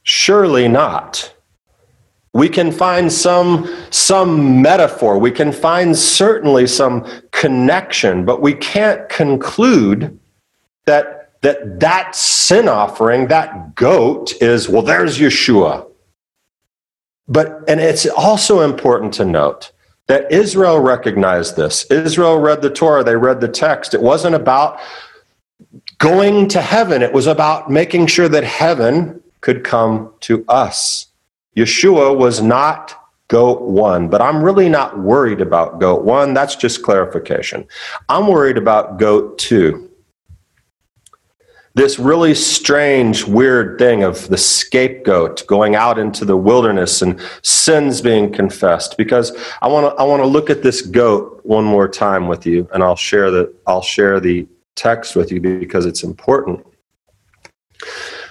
Surely 0.02 0.66
not. 0.66 1.32
We 2.34 2.48
can 2.48 2.72
find 2.72 3.12
some, 3.12 3.72
some 3.90 4.60
metaphor, 4.60 5.18
we 5.18 5.30
can 5.30 5.52
find 5.52 5.96
certainly 5.96 6.66
some 6.66 7.06
connection, 7.30 8.24
but 8.24 8.42
we 8.42 8.54
can't 8.54 9.08
conclude 9.08 10.18
that 10.86 11.30
that, 11.42 11.78
that 11.80 12.16
sin 12.16 12.68
offering, 12.68 13.28
that 13.28 13.76
goat, 13.76 14.32
is, 14.40 14.68
well, 14.68 14.82
there's 14.82 15.18
Yeshua. 15.18 15.88
But, 17.28 17.62
and 17.68 17.80
it's 17.80 18.06
also 18.06 18.60
important 18.60 19.14
to 19.14 19.24
note 19.24 19.72
that 20.06 20.30
Israel 20.32 20.80
recognized 20.80 21.56
this. 21.56 21.84
Israel 21.84 22.38
read 22.38 22.62
the 22.62 22.70
Torah, 22.70 23.04
they 23.04 23.16
read 23.16 23.40
the 23.40 23.48
text. 23.48 23.92
It 23.94 24.02
wasn't 24.02 24.36
about 24.36 24.80
going 26.02 26.48
to 26.48 26.60
heaven. 26.60 27.00
It 27.00 27.12
was 27.12 27.28
about 27.28 27.70
making 27.70 28.08
sure 28.08 28.28
that 28.28 28.42
heaven 28.42 29.22
could 29.40 29.62
come 29.62 30.12
to 30.20 30.44
us. 30.48 31.06
Yeshua 31.56 32.16
was 32.16 32.42
not 32.42 32.98
goat 33.28 33.62
one, 33.62 34.08
but 34.08 34.20
I'm 34.20 34.42
really 34.42 34.68
not 34.68 34.98
worried 34.98 35.40
about 35.40 35.78
goat 35.78 36.04
one. 36.04 36.34
That's 36.34 36.56
just 36.56 36.82
clarification. 36.82 37.66
I'm 38.08 38.26
worried 38.26 38.58
about 38.58 38.98
goat 38.98 39.38
two. 39.38 39.88
This 41.74 42.00
really 42.00 42.34
strange, 42.34 43.24
weird 43.24 43.78
thing 43.78 44.02
of 44.02 44.28
the 44.28 44.36
scapegoat 44.36 45.46
going 45.46 45.76
out 45.76 46.00
into 46.00 46.24
the 46.24 46.36
wilderness 46.36 47.00
and 47.00 47.18
sins 47.42 48.00
being 48.02 48.32
confessed. 48.32 48.98
Because 48.98 49.32
I 49.62 49.68
want 49.68 49.94
to, 49.94 50.02
I 50.02 50.04
want 50.04 50.20
to 50.20 50.26
look 50.26 50.50
at 50.50 50.64
this 50.64 50.82
goat 50.82 51.40
one 51.44 51.64
more 51.64 51.88
time 51.88 52.26
with 52.26 52.44
you, 52.44 52.68
and 52.74 52.82
I'll 52.82 52.96
share 52.96 53.30
the, 53.30 53.54
I'll 53.68 53.82
share 53.82 54.18
the 54.18 54.46
text 54.76 55.16
with 55.16 55.30
you 55.30 55.40
because 55.40 55.86
it's 55.86 56.02
important. 56.02 56.64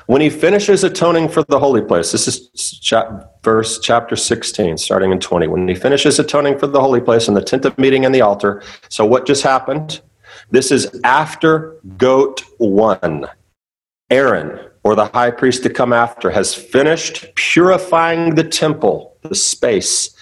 When 0.07 0.21
he 0.21 0.29
finishes 0.29 0.83
atoning 0.83 1.29
for 1.29 1.43
the 1.43 1.59
holy 1.59 1.81
place, 1.81 2.11
this 2.11 2.27
is 2.27 2.49
chap, 2.79 3.43
verse 3.43 3.79
chapter 3.79 4.15
16, 4.15 4.77
starting 4.77 5.11
in 5.11 5.19
20. 5.19 5.47
When 5.47 5.67
he 5.67 5.75
finishes 5.75 6.19
atoning 6.19 6.59
for 6.59 6.67
the 6.67 6.81
holy 6.81 7.01
place 7.01 7.27
and 7.27 7.37
the 7.37 7.41
tent 7.41 7.65
of 7.65 7.77
meeting 7.77 8.05
and 8.05 8.13
the 8.13 8.21
altar. 8.21 8.61
So, 8.89 9.05
what 9.05 9.25
just 9.25 9.43
happened? 9.43 10.01
This 10.49 10.71
is 10.71 10.99
after 11.03 11.77
goat 11.97 12.43
one. 12.57 13.27
Aaron, 14.09 14.59
or 14.83 14.95
the 14.95 15.05
high 15.05 15.31
priest 15.31 15.63
to 15.63 15.69
come 15.69 15.93
after, 15.93 16.29
has 16.29 16.53
finished 16.53 17.33
purifying 17.35 18.35
the 18.35 18.43
temple, 18.43 19.15
the 19.21 19.35
space. 19.35 20.13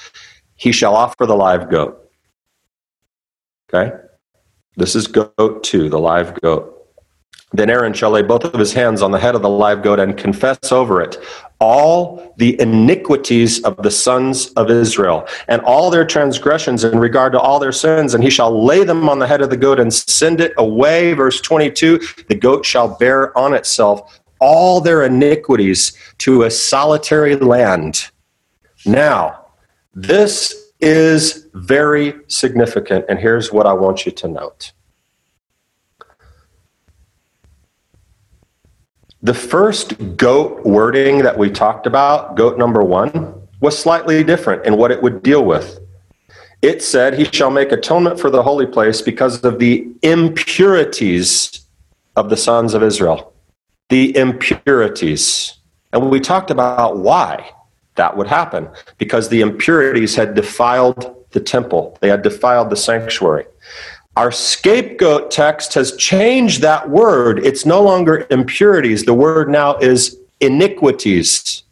He 0.56 0.72
shall 0.72 0.96
offer 0.96 1.26
the 1.26 1.36
live 1.36 1.70
goat. 1.72 2.12
Okay? 3.74 3.96
This 4.76 4.96
is 4.96 5.08
goat 5.08 5.64
two, 5.64 5.90
the 5.90 6.00
live 6.00 6.40
goat. 6.42 6.76
Then 7.52 7.70
Aaron 7.70 7.94
shall 7.94 8.12
lay 8.12 8.22
both 8.22 8.44
of 8.44 8.60
his 8.60 8.74
hands 8.74 9.02
on 9.02 9.12
the 9.12 9.20
head 9.20 9.34
of 9.34 9.42
the 9.42 9.50
live 9.50 9.82
goat 9.82 10.00
and 10.00 10.16
confess 10.16 10.72
over 10.72 11.02
it 11.02 11.18
all 11.60 12.34
the 12.38 12.60
iniquities 12.62 13.62
of 13.64 13.76
the 13.78 13.92
sons 13.92 14.50
of 14.54 14.72
Israel 14.72 15.28
and 15.48 15.62
all 15.64 15.90
their 15.90 16.06
transgressions 16.06 16.84
in 16.84 16.98
regard 16.98 17.34
to 17.34 17.40
all 17.40 17.60
their 17.60 17.72
sins, 17.72 18.14
and 18.14 18.24
he 18.24 18.30
shall 18.30 18.64
lay 18.64 18.84
them 18.84 19.10
on 19.10 19.20
the 19.20 19.28
head 19.28 19.42
of 19.42 19.50
the 19.50 19.58
goat 19.58 19.80
and 19.80 19.94
send 19.94 20.40
it 20.40 20.54
away. 20.58 21.14
Verse 21.14 21.42
22 21.42 22.00
the 22.28 22.36
goat 22.36 22.66
shall 22.66 22.98
bear 22.98 23.38
on 23.38 23.54
itself 23.54 24.20
all 24.40 24.80
their 24.80 25.04
iniquities 25.04 25.92
to 26.20 26.44
a 26.44 26.52
solitary 26.52 27.36
land. 27.36 28.10
Now, 28.86 29.48
this 29.94 30.69
is 30.80 31.48
very 31.54 32.14
significant, 32.28 33.06
and 33.10 33.20
here's 33.20 33.52
what 33.52 33.66
I 33.66 33.74
want 33.74 34.06
you 34.06 34.12
to 34.14 34.28
note. 34.28 34.72
The 39.22 39.34
first 39.34 40.16
goat 40.16 40.66
wording 40.66 41.20
that 41.20 41.38
we 41.38 41.50
talked 41.50 41.86
about, 41.86 42.38
goat 42.38 42.58
number 42.58 42.82
one, 42.84 43.36
was 43.60 43.78
slightly 43.78 44.24
different 44.24 44.66
in 44.66 44.78
what 44.78 44.92
it 44.92 45.04
would 45.04 45.22
deal 45.22 45.44
with. 45.44 45.80
It 46.62 46.82
said, 46.82 47.16
He 47.16 47.26
shall 47.26 47.52
make 47.52 47.74
atonement 47.74 48.20
for 48.20 48.30
the 48.30 48.44
holy 48.44 48.66
place 48.66 49.02
because 49.02 49.44
of 49.44 49.60
the 49.60 49.88
impurities 50.02 51.66
of 52.16 52.30
the 52.30 52.38
sons 52.38 52.74
of 52.74 52.82
Israel. 52.82 53.34
The 53.90 54.16
impurities. 54.16 55.58
And 55.92 56.10
we 56.10 56.22
talked 56.22 56.52
about 56.52 57.00
why 57.00 57.52
that 58.00 58.16
would 58.16 58.28
happen 58.28 58.68
because 58.98 59.28
the 59.28 59.42
impurities 59.42 60.16
had 60.16 60.34
defiled 60.34 61.16
the 61.32 61.40
temple, 61.40 61.98
they 62.02 62.10
had 62.10 62.24
defiled 62.24 62.70
the 62.70 62.76
sanctuary. 62.76 63.46
Our 64.16 64.32
scapegoat 64.32 65.32
text 65.32 65.74
has 65.76 65.96
changed 65.96 66.62
that 66.62 66.90
word. 66.90 67.46
It's 67.46 67.66
no 67.66 67.82
longer 67.82 68.26
impurities. 68.32 69.04
The 69.04 69.14
word 69.14 69.50
now 69.50 69.78
is 69.78 70.18
iniquities. 70.40 71.64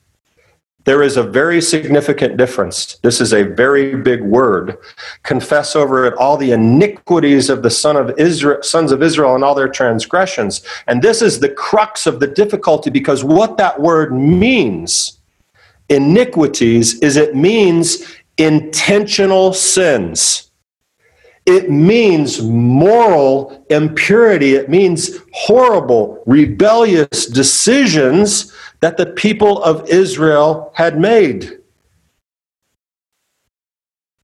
There 0.86 1.04
is 1.04 1.18
a 1.18 1.24
very 1.24 1.62
significant 1.62 2.38
difference. 2.38 2.96
This 3.04 3.20
is 3.20 3.34
a 3.34 3.44
very 3.44 3.96
big 3.96 4.22
word. 4.22 4.78
Confess 5.24 5.76
over 5.76 6.06
it 6.06 6.14
all 6.14 6.38
the 6.38 6.52
iniquities 6.52 7.50
of 7.50 7.62
the 7.64 7.70
son 7.70 7.98
of 7.98 8.18
Israel, 8.18 8.64
sons 8.64 8.94
of 8.94 9.04
Israel 9.04 9.36
and 9.36 9.44
all 9.44 9.56
their 9.56 9.68
transgressions. 9.68 10.62
And 10.88 11.02
this 11.02 11.22
is 11.22 11.40
the 11.40 11.50
crux 11.50 12.08
of 12.08 12.22
the 12.22 12.28
difficulty 12.28 12.90
because 12.90 13.26
what 13.26 13.58
that 13.58 13.82
word 13.82 14.14
means, 14.14 15.17
iniquities, 15.90 17.00
is 17.00 17.18
it 17.18 17.36
means 17.36 18.04
intentional 18.38 19.54
sins. 19.54 20.52
It 21.46 21.72
means 21.72 22.42
moral 22.42 23.66
impurity. 23.70 24.56
It 24.56 24.70
means 24.70 25.18
horrible, 25.32 26.22
rebellious 26.26 27.26
decisions 27.26 28.54
that 28.82 28.98
the 28.98 29.06
people 29.06 29.64
of 29.64 29.88
Israel 29.88 30.72
had 30.76 31.00
made. 31.00 31.58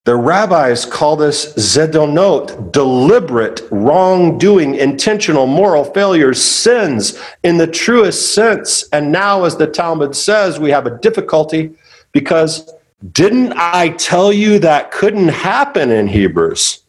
The 0.06 0.18
rabbis 0.18 0.86
call 0.86 1.16
this 1.16 1.54
zedonot, 1.54 2.74
deliberate 2.74 3.62
wrongdoing, 3.72 4.76
intentional 4.76 5.48
moral 5.48 5.86
failures, 5.86 6.44
sins 6.44 7.18
in 7.44 7.58
the 7.58 7.68
truest 7.68 8.36
sense. 8.36 8.84
And 8.90 9.14
now, 9.14 9.46
as 9.46 9.56
the 9.56 9.68
Talmud 9.68 10.14
says, 10.14 10.60
we 10.60 10.72
have 10.72 10.86
a 10.86 10.98
difficulty 10.98 11.74
because 12.12 12.70
didn't 13.14 13.54
I 13.54 13.90
tell 13.92 14.34
you 14.34 14.60
that 14.60 14.92
couldn't 14.92 15.30
happen 15.30 15.90
in 15.90 16.08
Hebrews? 16.08 16.84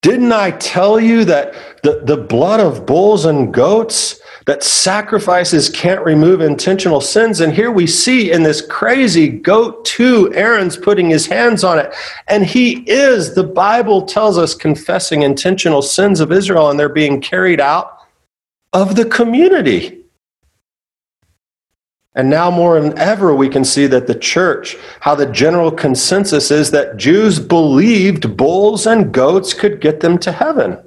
Didn't 0.00 0.32
I 0.32 0.52
tell 0.52 0.98
you 0.98 1.26
that 1.26 1.54
the, 1.82 2.00
the 2.04 2.16
blood 2.16 2.60
of 2.60 2.86
bulls 2.86 3.26
and 3.26 3.52
goats 3.52 4.18
that 4.46 4.62
sacrifices 4.62 5.68
can't 5.68 6.04
remove 6.04 6.40
intentional 6.40 7.00
sins. 7.00 7.40
And 7.40 7.52
here 7.52 7.70
we 7.70 7.86
see 7.86 8.32
in 8.32 8.42
this 8.42 8.60
crazy 8.60 9.28
goat 9.28 9.84
too, 9.84 10.32
Aaron's 10.34 10.76
putting 10.76 11.10
his 11.10 11.26
hands 11.26 11.62
on 11.64 11.78
it. 11.78 11.94
And 12.28 12.44
he 12.44 12.78
is, 12.90 13.34
the 13.34 13.44
Bible 13.44 14.02
tells 14.02 14.38
us, 14.38 14.54
confessing 14.54 15.22
intentional 15.22 15.82
sins 15.82 16.20
of 16.20 16.32
Israel, 16.32 16.70
and 16.70 16.78
they're 16.78 16.88
being 16.88 17.20
carried 17.20 17.60
out 17.60 17.98
of 18.72 18.96
the 18.96 19.04
community. 19.04 19.98
And 22.14 22.28
now 22.28 22.50
more 22.50 22.78
than 22.78 22.98
ever, 22.98 23.34
we 23.34 23.48
can 23.48 23.64
see 23.64 23.86
that 23.86 24.06
the 24.06 24.14
church, 24.14 24.76
how 25.00 25.14
the 25.14 25.26
general 25.26 25.70
consensus 25.70 26.50
is 26.50 26.70
that 26.72 26.98
Jews 26.98 27.38
believed 27.38 28.36
bulls 28.36 28.86
and 28.86 29.12
goats 29.12 29.54
could 29.54 29.80
get 29.80 30.00
them 30.00 30.18
to 30.18 30.32
heaven. 30.32 30.78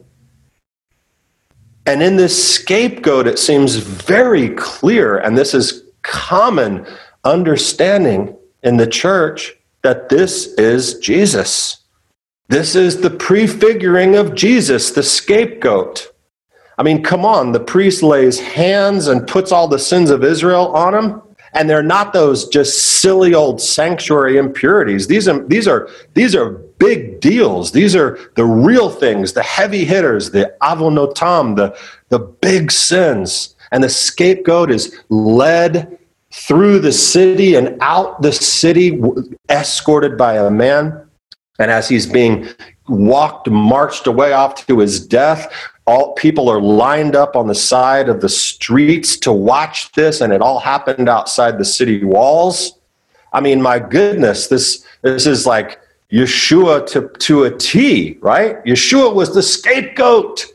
And 1.85 2.01
in 2.01 2.15
this 2.15 2.55
scapegoat, 2.55 3.27
it 3.27 3.37
seems 3.37 3.75
very 3.75 4.49
clear, 4.49 5.17
and 5.17 5.37
this 5.37 5.53
is 5.53 5.83
common 6.01 6.85
understanding 7.23 8.35
in 8.63 8.77
the 8.77 8.87
church, 8.87 9.53
that 9.83 10.09
this 10.09 10.47
is 10.55 10.97
Jesus. 10.99 11.83
This 12.47 12.75
is 12.75 13.01
the 13.01 13.11
prefiguring 13.11 14.15
of 14.15 14.33
Jesus, 14.33 14.91
the 14.91 15.03
scapegoat. 15.03 16.11
I 16.77 16.83
mean, 16.83 17.03
come 17.03 17.23
on, 17.23 17.51
the 17.51 17.59
priest 17.59 18.01
lays 18.03 18.39
hands 18.39 19.07
and 19.07 19.27
puts 19.27 19.51
all 19.51 19.67
the 19.67 19.79
sins 19.79 20.09
of 20.09 20.23
Israel 20.23 20.75
on 20.75 20.93
him. 20.93 21.21
And 21.53 21.69
they're 21.69 21.83
not 21.83 22.11
those 22.11 22.49
just 22.49 22.99
silly 22.99 23.33
old 23.33 23.61
sanctuary 23.61 24.37
impurities. 24.37 25.07
These 25.07 25.27
are, 25.27 25.39
these 25.47 25.67
are, 25.67 25.87
these 26.13 26.35
are 26.35 26.61
big 26.77 27.19
deals. 27.19 27.71
These 27.71 27.95
are 27.95 28.19
the 28.35 28.45
real 28.45 28.89
things, 28.89 29.33
the 29.33 29.43
heavy 29.43 29.85
hitters, 29.85 30.31
the 30.31 30.53
avonotam, 30.61 31.55
the, 31.55 31.77
the 32.09 32.19
big 32.19 32.71
sins. 32.71 33.55
And 33.71 33.83
the 33.83 33.89
scapegoat 33.89 34.71
is 34.71 34.95
led 35.09 35.97
through 36.31 36.79
the 36.79 36.91
city 36.91 37.55
and 37.55 37.77
out 37.81 38.21
the 38.21 38.31
city, 38.31 39.01
escorted 39.49 40.17
by 40.17 40.37
a 40.37 40.49
man. 40.49 41.01
And 41.59 41.71
as 41.71 41.87
he's 41.87 42.05
being 42.05 42.47
walked, 42.87 43.49
marched 43.49 44.07
away 44.07 44.33
off 44.33 44.65
to 44.67 44.79
his 44.79 45.05
death, 45.05 45.51
all 45.87 46.13
people 46.13 46.49
are 46.49 46.59
lined 46.59 47.15
up 47.15 47.35
on 47.35 47.47
the 47.47 47.55
side 47.55 48.09
of 48.09 48.21
the 48.21 48.29
streets 48.29 49.17
to 49.17 49.31
watch 49.31 49.91
this 49.91 50.21
and 50.21 50.33
it 50.33 50.41
all 50.41 50.59
happened 50.59 51.07
outside 51.07 51.57
the 51.57 51.65
city 51.65 52.03
walls 52.03 52.79
i 53.33 53.39
mean 53.39 53.61
my 53.61 53.77
goodness 53.79 54.47
this 54.47 54.85
this 55.03 55.27
is 55.27 55.45
like 55.45 55.79
yeshua 56.11 56.85
to, 56.87 57.09
to 57.19 57.43
a 57.43 57.51
t 57.57 58.17
right? 58.21 58.63
Yeshua 58.65 59.13
was 59.13 59.33
the 59.33 59.43
scapegoat. 59.43 60.45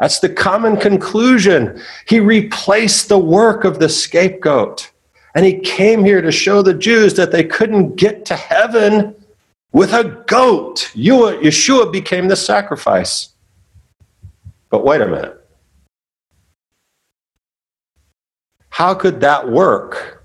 That's 0.00 0.20
the 0.20 0.28
common 0.28 0.76
conclusion. 0.76 1.80
He 2.06 2.20
replaced 2.20 3.08
the 3.08 3.18
work 3.18 3.64
of 3.64 3.78
the 3.78 3.88
scapegoat. 3.88 4.90
And 5.34 5.44
he 5.44 5.58
came 5.60 6.04
here 6.04 6.22
to 6.22 6.32
show 6.32 6.62
the 6.62 6.74
jews 6.74 7.14
that 7.14 7.30
they 7.30 7.44
couldn't 7.44 7.96
get 7.96 8.24
to 8.26 8.36
heaven 8.36 9.14
with 9.72 9.92
a 9.92 10.24
goat. 10.26 10.90
Yeshua 10.94 11.92
became 11.92 12.28
the 12.28 12.36
sacrifice. 12.36 13.30
But 14.70 14.84
wait 14.84 15.02
a 15.02 15.06
minute. 15.06 15.46
How 18.70 18.94
could 18.94 19.20
that 19.20 19.48
work? 19.48 20.15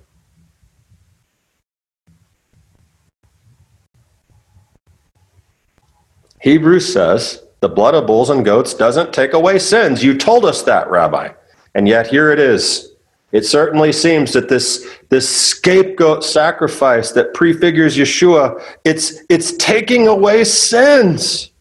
Hebrews 6.41 6.91
says 6.91 7.43
the 7.60 7.69
blood 7.69 7.93
of 7.93 8.08
bulls 8.08 8.30
and 8.30 8.43
goats 8.43 8.73
doesn't 8.73 9.13
take 9.13 9.34
away 9.34 9.60
sins. 9.60 10.04
You 10.04 10.17
told 10.17 10.45
us 10.45 10.63
that, 10.63 10.89
Rabbi. 10.89 11.30
And 11.75 11.88
yet 11.88 12.08
here 12.08 12.32
it 12.32 12.39
is. 12.39 12.91
It 13.32 13.45
certainly 13.45 13.93
seems 13.93 14.34
that 14.34 14.49
this, 14.49 14.86
this 15.10 15.30
scapegoat 15.30 16.23
sacrifice 16.23 17.12
that 17.12 17.34
prefigures 17.34 17.95
Yeshua, 17.95 18.62
it's, 18.84 19.21
it's 19.30 19.54
taking 19.54 20.08
away 20.08 20.43
sins. 20.43 21.51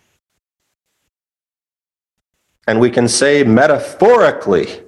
And 2.66 2.80
we 2.80 2.90
can 2.90 3.06
say 3.06 3.44
metaphorically 3.44 4.82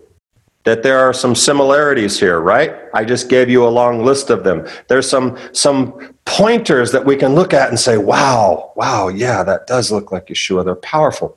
that 0.64 0.82
there 0.82 0.98
are 0.98 1.12
some 1.12 1.34
similarities 1.34 2.20
here, 2.20 2.40
right? 2.40 2.74
I 2.94 3.04
just 3.04 3.28
gave 3.28 3.48
you 3.48 3.66
a 3.66 3.68
long 3.68 4.04
list 4.04 4.30
of 4.30 4.44
them. 4.44 4.66
There's 4.88 5.08
some 5.08 5.36
some 5.52 6.14
pointers 6.24 6.92
that 6.92 7.04
we 7.04 7.16
can 7.16 7.34
look 7.34 7.52
at 7.52 7.68
and 7.68 7.78
say, 7.78 7.96
"Wow, 7.96 8.72
wow, 8.76 9.08
yeah, 9.08 9.42
that 9.42 9.66
does 9.66 9.90
look 9.90 10.12
like 10.12 10.26
Yeshua. 10.26 10.64
They're 10.64 10.74
powerful." 10.76 11.36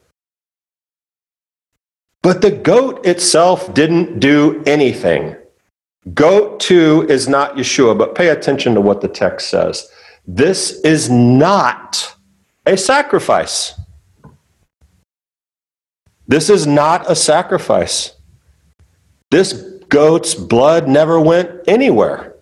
But 2.22 2.42
the 2.42 2.52
goat 2.52 3.06
itself 3.06 3.74
didn't 3.74 4.20
do 4.20 4.64
anything. 4.66 5.36
Goat 6.14 6.60
2 6.60 7.08
is 7.10 7.28
not 7.28 7.56
Yeshua, 7.56 7.98
but 7.98 8.16
pay 8.16 8.30
attention 8.30 8.76
to 8.76 8.82
what 8.82 9.02
the 9.02 9.08
text 9.08 9.50
says. 9.50 9.88
This 10.28 10.80
is 10.82 11.10
not 11.10 12.16
a 12.66 12.78
sacrifice. 12.78 13.80
This 16.28 16.50
is 16.50 16.66
not 16.66 17.10
a 17.10 17.16
sacrifice. 17.16 18.15
This 19.36 19.52
goat's 19.90 20.34
blood 20.34 20.88
never 20.88 21.20
went 21.20 21.50
anywhere. 21.68 22.38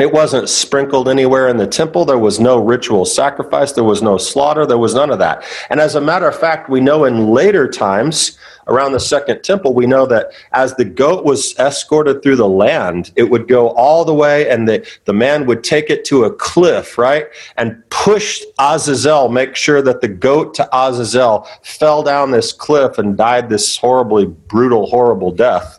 It 0.00 0.10
wasn't 0.10 0.48
sprinkled 0.48 1.06
anywhere 1.06 1.48
in 1.48 1.58
the 1.58 1.66
temple. 1.66 2.06
There 2.06 2.16
was 2.16 2.40
no 2.40 2.56
ritual 2.56 3.04
sacrifice. 3.04 3.72
There 3.72 3.84
was 3.84 4.00
no 4.00 4.16
slaughter. 4.16 4.64
There 4.64 4.78
was 4.78 4.94
none 4.94 5.10
of 5.10 5.18
that. 5.18 5.44
And 5.68 5.80
as 5.80 5.96
a 5.96 6.00
matter 6.00 6.26
of 6.26 6.34
fact, 6.34 6.70
we 6.70 6.80
know 6.80 7.04
in 7.04 7.28
later 7.28 7.68
times, 7.68 8.38
around 8.68 8.92
the 8.92 9.00
second 9.00 9.42
temple, 9.42 9.74
we 9.74 9.86
know 9.86 10.06
that 10.06 10.30
as 10.52 10.74
the 10.76 10.84
goat 10.86 11.26
was 11.26 11.54
escorted 11.58 12.22
through 12.22 12.36
the 12.36 12.48
land, 12.48 13.12
it 13.14 13.24
would 13.24 13.46
go 13.46 13.68
all 13.70 14.06
the 14.06 14.14
way 14.14 14.48
and 14.48 14.66
the, 14.66 14.88
the 15.04 15.12
man 15.12 15.44
would 15.44 15.62
take 15.62 15.90
it 15.90 16.06
to 16.06 16.24
a 16.24 16.32
cliff, 16.32 16.96
right? 16.96 17.26
And 17.58 17.82
push 17.90 18.40
Azazel, 18.58 19.28
make 19.28 19.56
sure 19.56 19.82
that 19.82 20.00
the 20.00 20.08
goat 20.08 20.54
to 20.54 20.68
Azazel 20.72 21.46
fell 21.62 22.02
down 22.02 22.30
this 22.30 22.50
cliff 22.52 22.96
and 22.96 23.14
died 23.14 23.50
this 23.50 23.76
horribly 23.76 24.24
brutal, 24.24 24.86
horrible 24.86 25.32
death. 25.32 25.77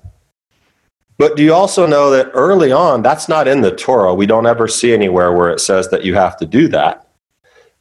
But 1.20 1.36
do 1.36 1.44
you 1.44 1.54
also 1.54 1.86
know 1.86 2.10
that 2.12 2.32
early 2.34 2.72
on, 2.72 3.02
that's 3.02 3.28
not 3.28 3.46
in 3.46 3.60
the 3.60 3.76
Torah. 3.76 4.16
We 4.16 4.26
don't 4.26 4.48
ever 4.48 4.70
see 4.70 4.94
anywhere 4.94 5.34
where 5.34 5.50
it 5.50 5.60
says 5.60 5.90
that 5.90 6.06
you 6.06 6.16
have 6.16 6.38
to 6.38 6.46
do 6.46 6.70
that. 6.70 7.10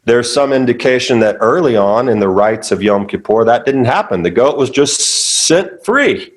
There's 0.04 0.32
some 0.32 0.52
indication 0.52 1.20
that 1.20 1.36
early 1.40 1.76
on 1.76 2.08
in 2.08 2.18
the 2.18 2.28
rites 2.28 2.72
of 2.72 2.82
Yom 2.82 3.06
Kippur, 3.06 3.44
that 3.44 3.64
didn't 3.64 3.84
happen. 3.84 4.24
The 4.24 4.30
goat 4.30 4.58
was 4.58 4.70
just 4.70 5.00
sent 5.46 5.84
free. 5.84 6.32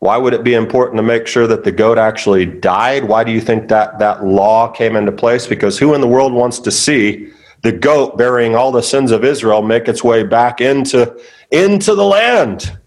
Why 0.00 0.18
would 0.18 0.34
it 0.34 0.44
be 0.44 0.52
important 0.52 0.98
to 0.98 1.02
make 1.02 1.26
sure 1.26 1.46
that 1.46 1.64
the 1.64 1.72
goat 1.72 1.96
actually 1.96 2.44
died? 2.44 3.04
Why 3.04 3.24
do 3.24 3.32
you 3.32 3.40
think 3.40 3.68
that 3.68 3.98
that 3.98 4.22
law 4.22 4.68
came 4.68 4.96
into 4.96 5.12
place? 5.12 5.46
Because 5.46 5.78
who 5.78 5.94
in 5.94 6.02
the 6.02 6.06
world 6.06 6.34
wants 6.34 6.58
to 6.58 6.70
see 6.70 7.32
the 7.62 7.72
goat 7.72 8.18
bearing 8.18 8.54
all 8.54 8.70
the 8.70 8.82
sins 8.82 9.12
of 9.12 9.24
Israel 9.24 9.62
make 9.62 9.88
its 9.88 10.04
way 10.04 10.24
back 10.24 10.60
into, 10.60 11.18
into 11.50 11.94
the 11.94 12.04
land? 12.04 12.78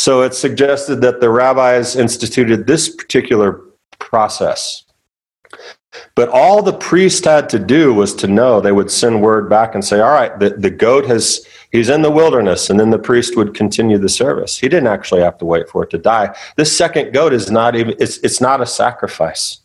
So 0.00 0.22
it's 0.22 0.38
suggested 0.38 1.02
that 1.02 1.20
the 1.20 1.28
rabbis 1.28 1.94
instituted 1.94 2.66
this 2.66 2.88
particular 2.88 3.60
process. 3.98 4.84
But 6.14 6.30
all 6.30 6.62
the 6.62 6.72
priest 6.72 7.26
had 7.26 7.50
to 7.50 7.58
do 7.58 7.92
was 7.92 8.14
to 8.14 8.26
know 8.26 8.62
they 8.62 8.72
would 8.72 8.90
send 8.90 9.20
word 9.20 9.50
back 9.50 9.74
and 9.74 9.84
say, 9.84 10.00
All 10.00 10.12
right, 10.12 10.38
the, 10.38 10.56
the 10.56 10.70
goat 10.70 11.04
has, 11.04 11.44
he's 11.70 11.90
in 11.90 12.00
the 12.00 12.10
wilderness. 12.10 12.70
And 12.70 12.80
then 12.80 12.88
the 12.88 12.98
priest 12.98 13.36
would 13.36 13.52
continue 13.52 13.98
the 13.98 14.08
service. 14.08 14.56
He 14.56 14.70
didn't 14.70 14.86
actually 14.86 15.20
have 15.20 15.36
to 15.36 15.44
wait 15.44 15.68
for 15.68 15.84
it 15.84 15.90
to 15.90 15.98
die. 15.98 16.34
This 16.56 16.74
second 16.74 17.12
goat 17.12 17.34
is 17.34 17.50
not 17.50 17.76
even, 17.76 17.94
it's, 17.98 18.16
it's 18.20 18.40
not 18.40 18.62
a 18.62 18.66
sacrifice. 18.66 19.58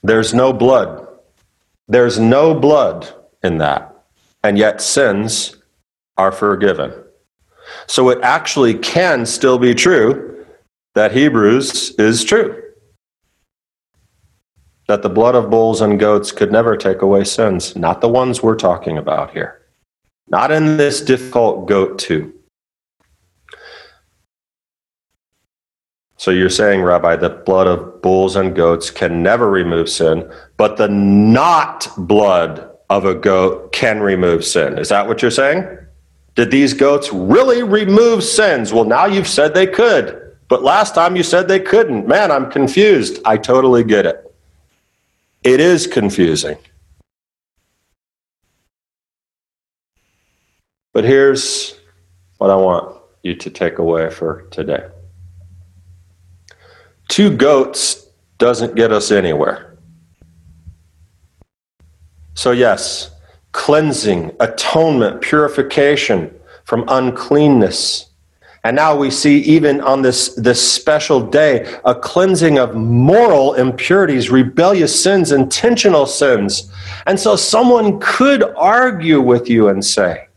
There's 0.00 0.32
no 0.32 0.52
blood. 0.52 1.08
There's 1.88 2.20
no 2.20 2.54
blood 2.54 3.12
in 3.42 3.58
that. 3.58 4.04
And 4.44 4.56
yet 4.56 4.80
sins 4.80 5.55
are 6.16 6.32
forgiven. 6.32 6.92
So 7.86 8.08
it 8.10 8.18
actually 8.22 8.74
can 8.74 9.26
still 9.26 9.58
be 9.58 9.74
true 9.74 10.46
that 10.94 11.12
Hebrews 11.12 11.94
is 11.98 12.24
true. 12.24 12.62
That 14.88 15.02
the 15.02 15.08
blood 15.08 15.34
of 15.34 15.50
bulls 15.50 15.80
and 15.80 15.98
goats 15.98 16.32
could 16.32 16.52
never 16.52 16.76
take 16.76 17.02
away 17.02 17.24
sins, 17.24 17.76
not 17.76 18.00
the 18.00 18.08
ones 18.08 18.42
we're 18.42 18.56
talking 18.56 18.96
about 18.98 19.32
here. 19.32 19.62
Not 20.28 20.50
in 20.50 20.76
this 20.76 21.00
difficult 21.00 21.68
goat, 21.68 21.98
too. 21.98 22.32
So 26.16 26.30
you're 26.30 26.50
saying, 26.50 26.82
Rabbi, 26.82 27.16
that 27.16 27.44
blood 27.44 27.66
of 27.66 28.00
bulls 28.00 28.36
and 28.36 28.56
goats 28.56 28.90
can 28.90 29.22
never 29.22 29.50
remove 29.50 29.88
sin, 29.88 30.28
but 30.56 30.76
the 30.76 30.88
not 30.88 31.88
blood 31.98 32.70
of 32.88 33.04
a 33.04 33.14
goat 33.14 33.72
can 33.72 34.00
remove 34.00 34.44
sin. 34.44 34.78
Is 34.78 34.88
that 34.88 35.06
what 35.06 35.20
you're 35.20 35.30
saying? 35.30 35.78
Did 36.36 36.50
these 36.50 36.74
goats 36.74 37.12
really 37.12 37.62
remove 37.62 38.22
sins? 38.22 38.72
Well, 38.72 38.84
now 38.84 39.06
you've 39.06 39.26
said 39.26 39.54
they 39.54 39.66
could, 39.66 40.36
but 40.48 40.62
last 40.62 40.94
time 40.94 41.16
you 41.16 41.22
said 41.22 41.48
they 41.48 41.60
couldn't. 41.60 42.06
Man, 42.06 42.30
I'm 42.30 42.50
confused. 42.50 43.20
I 43.24 43.38
totally 43.38 43.82
get 43.82 44.04
it. 44.04 44.22
It 45.42 45.60
is 45.60 45.86
confusing. 45.86 46.58
But 50.92 51.04
here's 51.04 51.74
what 52.38 52.50
I 52.50 52.56
want 52.56 53.00
you 53.22 53.34
to 53.34 53.50
take 53.50 53.78
away 53.78 54.10
for 54.10 54.42
today 54.50 54.88
two 57.08 57.34
goats 57.34 58.06
doesn't 58.38 58.74
get 58.74 58.92
us 58.92 59.10
anywhere. 59.10 59.76
So, 62.34 62.50
yes, 62.50 63.10
cleansing, 63.66 64.30
atonement, 64.38 65.20
purification 65.20 66.32
from 66.62 66.84
uncleanness. 66.86 68.06
And 68.62 68.76
now 68.76 68.94
we 68.94 69.10
see, 69.10 69.40
even 69.40 69.80
on 69.80 70.02
this, 70.02 70.36
this 70.36 70.62
special 70.72 71.20
day, 71.20 71.66
a 71.84 71.92
cleansing 71.92 72.60
of 72.60 72.76
moral 72.76 73.54
impurities, 73.54 74.30
rebellious 74.30 75.02
sins, 75.02 75.32
intentional 75.32 76.06
sins. 76.06 76.70
And 77.08 77.18
so 77.18 77.34
someone 77.34 77.98
could 77.98 78.44
argue 78.56 79.20
with 79.20 79.50
you 79.50 79.66
and 79.66 79.84
say, 79.84 80.28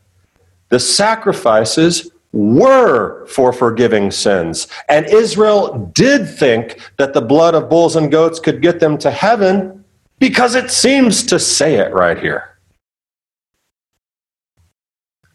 the 0.69 0.79
sacrifices 0.79 2.09
were 2.31 3.27
for 3.27 3.53
forgiving 3.53 4.09
sins. 4.09 4.67
And 4.87 5.05
Israel 5.05 5.91
did 5.93 6.27
think 6.27 6.79
that 6.97 7.13
the 7.13 7.21
blood 7.21 7.53
of 7.53 7.69
bulls 7.69 7.95
and 7.95 8.11
goats 8.11 8.39
could 8.39 8.63
get 8.63 8.79
them 8.79 8.97
to 8.97 9.11
heaven 9.11 9.85
because 10.17 10.55
it 10.55 10.71
seems 10.71 11.21
to 11.25 11.37
say 11.37 11.75
it 11.75 11.93
right 11.93 12.17
here. 12.17 12.48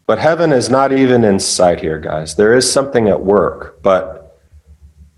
But 0.07 0.19
heaven 0.19 0.51
is 0.51 0.69
not 0.69 0.91
even 0.91 1.23
in 1.23 1.39
sight 1.39 1.81
here, 1.81 1.99
guys. 1.99 2.35
There 2.35 2.55
is 2.55 2.71
something 2.71 3.07
at 3.07 3.21
work. 3.21 3.81
But, 3.81 4.37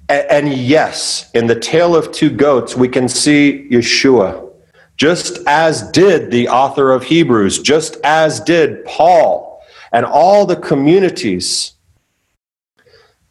and 0.08 0.54
yes, 0.54 1.30
in 1.34 1.47
the 1.47 1.60
tale 1.60 1.95
of 1.95 2.12
two 2.12 2.30
goats, 2.30 2.76
we 2.76 2.88
can 2.88 3.10
see 3.10 3.67
Yeshua, 3.69 4.50
just 4.95 5.39
as 5.45 5.91
did 5.91 6.32
the 6.32 6.47
author 6.47 6.91
of 6.91 7.04
Hebrews, 7.04 7.60
just 7.60 7.97
as 8.04 8.39
did 8.39 8.86
Paul 8.86 9.62
and 9.91 10.06
all 10.06 10.45
the 10.45 10.56
communities 10.56 11.73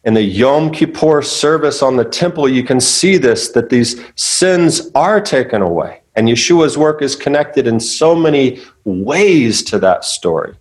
in 0.03 0.13
the 0.13 0.23
Yom 0.23 0.71
Kippur 0.71 1.21
service 1.21 1.81
on 1.81 1.97
the 1.97 2.05
temple, 2.05 2.47
you 2.47 2.63
can 2.63 2.79
see 2.79 3.17
this 3.17 3.49
that 3.49 3.69
these 3.69 4.01
sins 4.15 4.89
are 4.95 5.19
taken 5.19 5.61
away. 5.61 6.01
And 6.15 6.29
Yeshua's 6.29 6.77
work 6.77 7.01
is 7.01 7.15
connected 7.15 7.67
in 7.67 7.81
so 7.81 8.15
many 8.15 8.61
ways 8.85 9.61
to 9.63 9.79
that 9.79 10.05
story. 10.05 10.55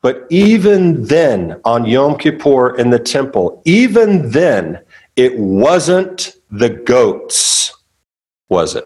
But 0.00 0.26
even 0.30 1.04
then, 1.04 1.60
on 1.64 1.84
Yom 1.84 2.18
Kippur 2.18 2.76
in 2.76 2.90
the 2.90 2.98
temple, 2.98 3.62
even 3.64 4.30
then, 4.30 4.80
it 5.16 5.36
wasn't 5.38 6.36
the 6.50 6.70
goats, 6.70 7.72
was 8.48 8.76
it? 8.76 8.84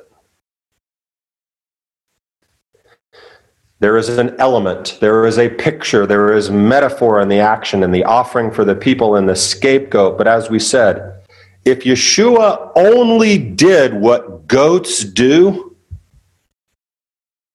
There 3.81 3.97
is 3.97 4.09
an 4.09 4.37
element, 4.39 4.99
there 5.01 5.27
is 5.27 5.39
a 5.39 5.49
picture, 5.49 6.07
there 6.07 6.33
is 6.33 6.51
metaphor 6.51 7.21
in 7.21 7.29
the 7.29 7.41
action 7.41 7.83
and 7.83 7.93
the 7.93 8.05
offering 8.05 8.51
for 8.51 8.65
the 8.65 8.77
people 8.77 9.17
and 9.17 9.29
the 9.29 9.35
scapegoat. 9.35 10.17
But 10.17 10.29
as 10.29 10.49
we 10.49 10.61
said, 10.61 11.21
if 11.65 11.81
Yeshua 11.81 12.71
only 12.77 13.39
did 13.39 13.95
what 13.95 14.47
goats 14.47 15.05
do, 15.05 15.77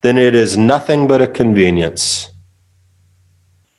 then 0.01 0.17
it 0.17 0.35
is 0.35 0.57
nothing 0.57 1.07
but 1.07 1.21
a 1.21 1.27
convenience. 1.27 2.29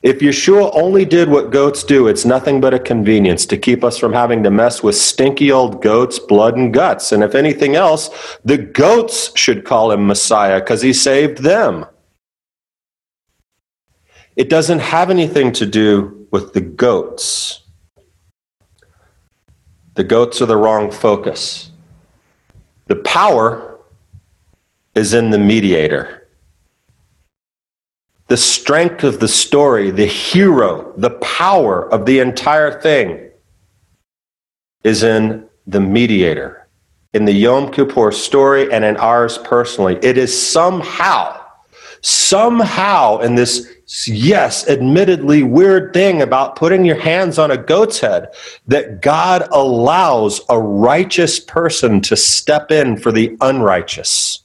If 0.01 0.21
Yeshua 0.21 0.71
only 0.75 1.05
did 1.05 1.29
what 1.29 1.51
goats 1.51 1.83
do, 1.83 2.07
it's 2.07 2.25
nothing 2.25 2.61
but 2.61 2.73
a 2.73 2.79
convenience 2.79 3.45
to 3.47 3.57
keep 3.57 3.83
us 3.83 3.99
from 3.99 4.13
having 4.13 4.45
to 4.45 4.51
mess 4.51 4.81
with 4.81 4.95
stinky 4.95 5.51
old 5.51 5.83
goats' 5.83 6.21
blood 6.21 6.57
and 6.57 6.73
guts. 6.73 7.11
And 7.11 7.25
if 7.25 7.35
anything 7.35 7.75
else, 7.75 8.39
the 8.45 8.59
goats 8.59 9.37
should 9.37 9.65
call 9.65 9.91
him 9.91 10.07
Messiah 10.07 10.61
because 10.61 10.83
he 10.83 10.93
saved 10.93 11.39
them. 11.39 11.85
It 14.37 14.49
doesn't 14.49 14.79
have 14.79 15.11
anything 15.11 15.51
to 15.53 15.67
do 15.67 16.29
with 16.31 16.53
the 16.53 16.61
goats. 16.61 17.65
The 19.95 20.05
goats 20.05 20.41
are 20.41 20.47
the 20.47 20.57
wrong 20.57 20.93
focus. 20.93 21.73
The 22.87 22.97
power 22.97 23.81
is 24.95 25.13
in 25.13 25.31
the 25.31 25.39
mediator. 25.39 26.18
The 28.29 28.37
strength 28.37 29.05
of 29.05 29.21
the 29.21 29.29
story, 29.29 29.91
the 29.91 30.07
hero, 30.07 30.93
the 30.97 31.11
power 31.11 31.91
of 31.93 32.05
the 32.05 32.21
entire 32.21 32.79
thing 32.81 33.31
is 34.85 35.03
in 35.03 35.47
the 35.67 35.81
mediator. 35.81 36.69
In 37.15 37.25
the 37.25 37.33
Yom 37.33 37.73
Kippur 37.73 38.13
story 38.13 38.71
and 38.71 38.85
in 38.85 38.99
ours 38.99 39.39
personally, 39.39 39.99
it 40.03 40.19
is 40.19 40.31
somehow, 40.39 41.41
somehow 42.03 43.19
in 43.21 43.35
this 43.35 43.67
yes, 44.07 44.69
admittedly 44.69 45.43
weird 45.43 45.95
thing 45.95 46.21
about 46.21 46.57
putting 46.57 46.85
your 46.85 47.01
hands 47.01 47.39
on 47.39 47.51
a 47.51 47.57
goat's 47.57 48.01
head 48.01 48.29
that 48.67 49.01
God 49.01 49.49
allows 49.53 50.43
a 50.51 50.61
righteous 50.61 51.41
person 51.41 52.03
to 52.03 52.15
step 52.15 52.71
in 52.71 52.99
for 52.99 53.11
the 53.11 53.37
unrighteous. 53.41 54.45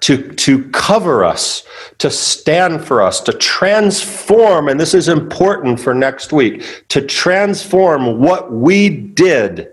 To, 0.00 0.32
to 0.32 0.64
cover 0.70 1.24
us, 1.24 1.62
to 1.98 2.10
stand 2.10 2.82
for 2.82 3.02
us, 3.02 3.20
to 3.20 3.32
transform, 3.34 4.68
and 4.68 4.80
this 4.80 4.94
is 4.94 5.08
important 5.08 5.78
for 5.78 5.94
next 5.94 6.32
week, 6.32 6.86
to 6.88 7.02
transform 7.02 8.18
what 8.18 8.50
we 8.50 8.88
did 8.88 9.68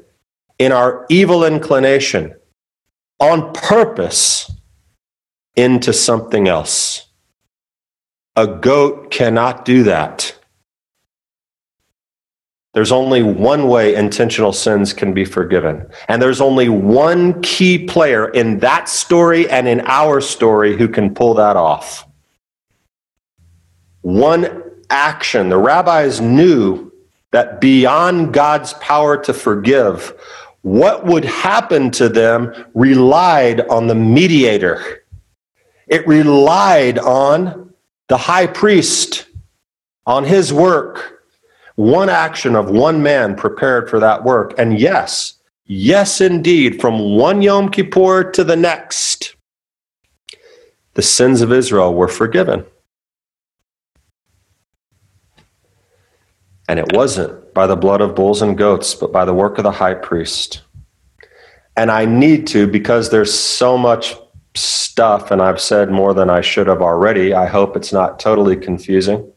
in 0.59 0.73
our 0.73 1.05
evil 1.09 1.45
inclination 1.45 2.35
on 3.19 3.53
purpose 3.53 4.51
into 5.55 5.93
something 5.93 6.47
else. 6.47 7.07
A 8.35 8.47
goat 8.47 9.09
cannot 9.09 9.65
do 9.65 9.83
that. 9.83 10.36
There's 12.77 12.91
only 12.91 13.23
one 13.23 13.67
way 13.67 13.95
intentional 13.95 14.53
sins 14.53 14.93
can 14.93 15.11
be 15.11 15.25
forgiven. 15.25 15.89
And 16.07 16.21
there's 16.21 16.39
only 16.39 16.69
one 16.69 17.41
key 17.41 17.87
player 17.87 18.27
in 18.29 18.59
that 18.59 18.87
story 18.87 19.49
and 19.49 19.67
in 19.67 19.81
our 19.87 20.21
story 20.21 20.77
who 20.77 20.87
can 20.87 21.15
pull 21.15 21.33
that 21.33 21.55
off. 21.55 22.07
One 24.01 24.61
action. 24.91 25.49
The 25.49 25.57
rabbis 25.57 26.21
knew 26.21 26.93
that 27.31 27.59
beyond 27.59 28.31
God's 28.31 28.73
power 28.73 29.17
to 29.23 29.33
forgive, 29.33 30.13
what 30.61 31.03
would 31.07 31.25
happen 31.25 31.89
to 31.91 32.09
them 32.09 32.53
relied 32.75 33.61
on 33.61 33.87
the 33.87 33.95
mediator 33.95 35.01
it 35.87 36.05
relied 36.05 36.99
on 36.99 37.73
the 38.09 38.17
high 38.17 38.47
priest, 38.47 39.25
on 40.05 40.25
his 40.25 40.53
work. 40.53 41.16
One 41.77 42.09
action 42.09 42.55
of 42.55 42.71
one 42.71 43.03
man 43.03 43.35
prepared 43.35 43.87
for 43.87 43.99
that 43.99 44.23
work. 44.23 44.55
And 44.57 44.79
yes, 44.79 45.35
yes, 45.65 46.19
indeed, 46.19 46.81
from 46.81 47.15
one 47.15 47.43
Yom 47.43 47.69
Kippur 47.69 48.31
to 48.31 48.43
the 48.43 48.55
next, 48.55 49.35
the 50.95 51.03
sins 51.03 51.41
of 51.41 51.53
Israel 51.53 51.93
were 51.93 52.07
forgiven. 52.07 52.65
And 56.67 56.79
it 56.79 56.93
wasn't 56.93 57.53
by 57.53 57.67
the 57.67 57.75
blood 57.75 58.01
of 58.01 58.15
bulls 58.15 58.41
and 58.41 58.57
goats, 58.57 58.95
but 58.95 59.11
by 59.11 59.23
the 59.23 59.35
work 59.35 59.59
of 59.59 59.63
the 59.63 59.71
high 59.71 59.93
priest. 59.93 60.63
And 61.75 61.91
I 61.91 62.05
need 62.05 62.47
to 62.47 62.65
because 62.65 63.11
there's 63.11 63.31
so 63.31 63.77
much 63.77 64.15
stuff, 64.55 65.29
and 65.29 65.43
I've 65.43 65.61
said 65.61 65.91
more 65.91 66.15
than 66.15 66.31
I 66.31 66.41
should 66.41 66.65
have 66.65 66.81
already. 66.81 67.35
I 67.35 67.45
hope 67.45 67.77
it's 67.77 67.93
not 67.93 68.19
totally 68.19 68.57
confusing. 68.57 69.31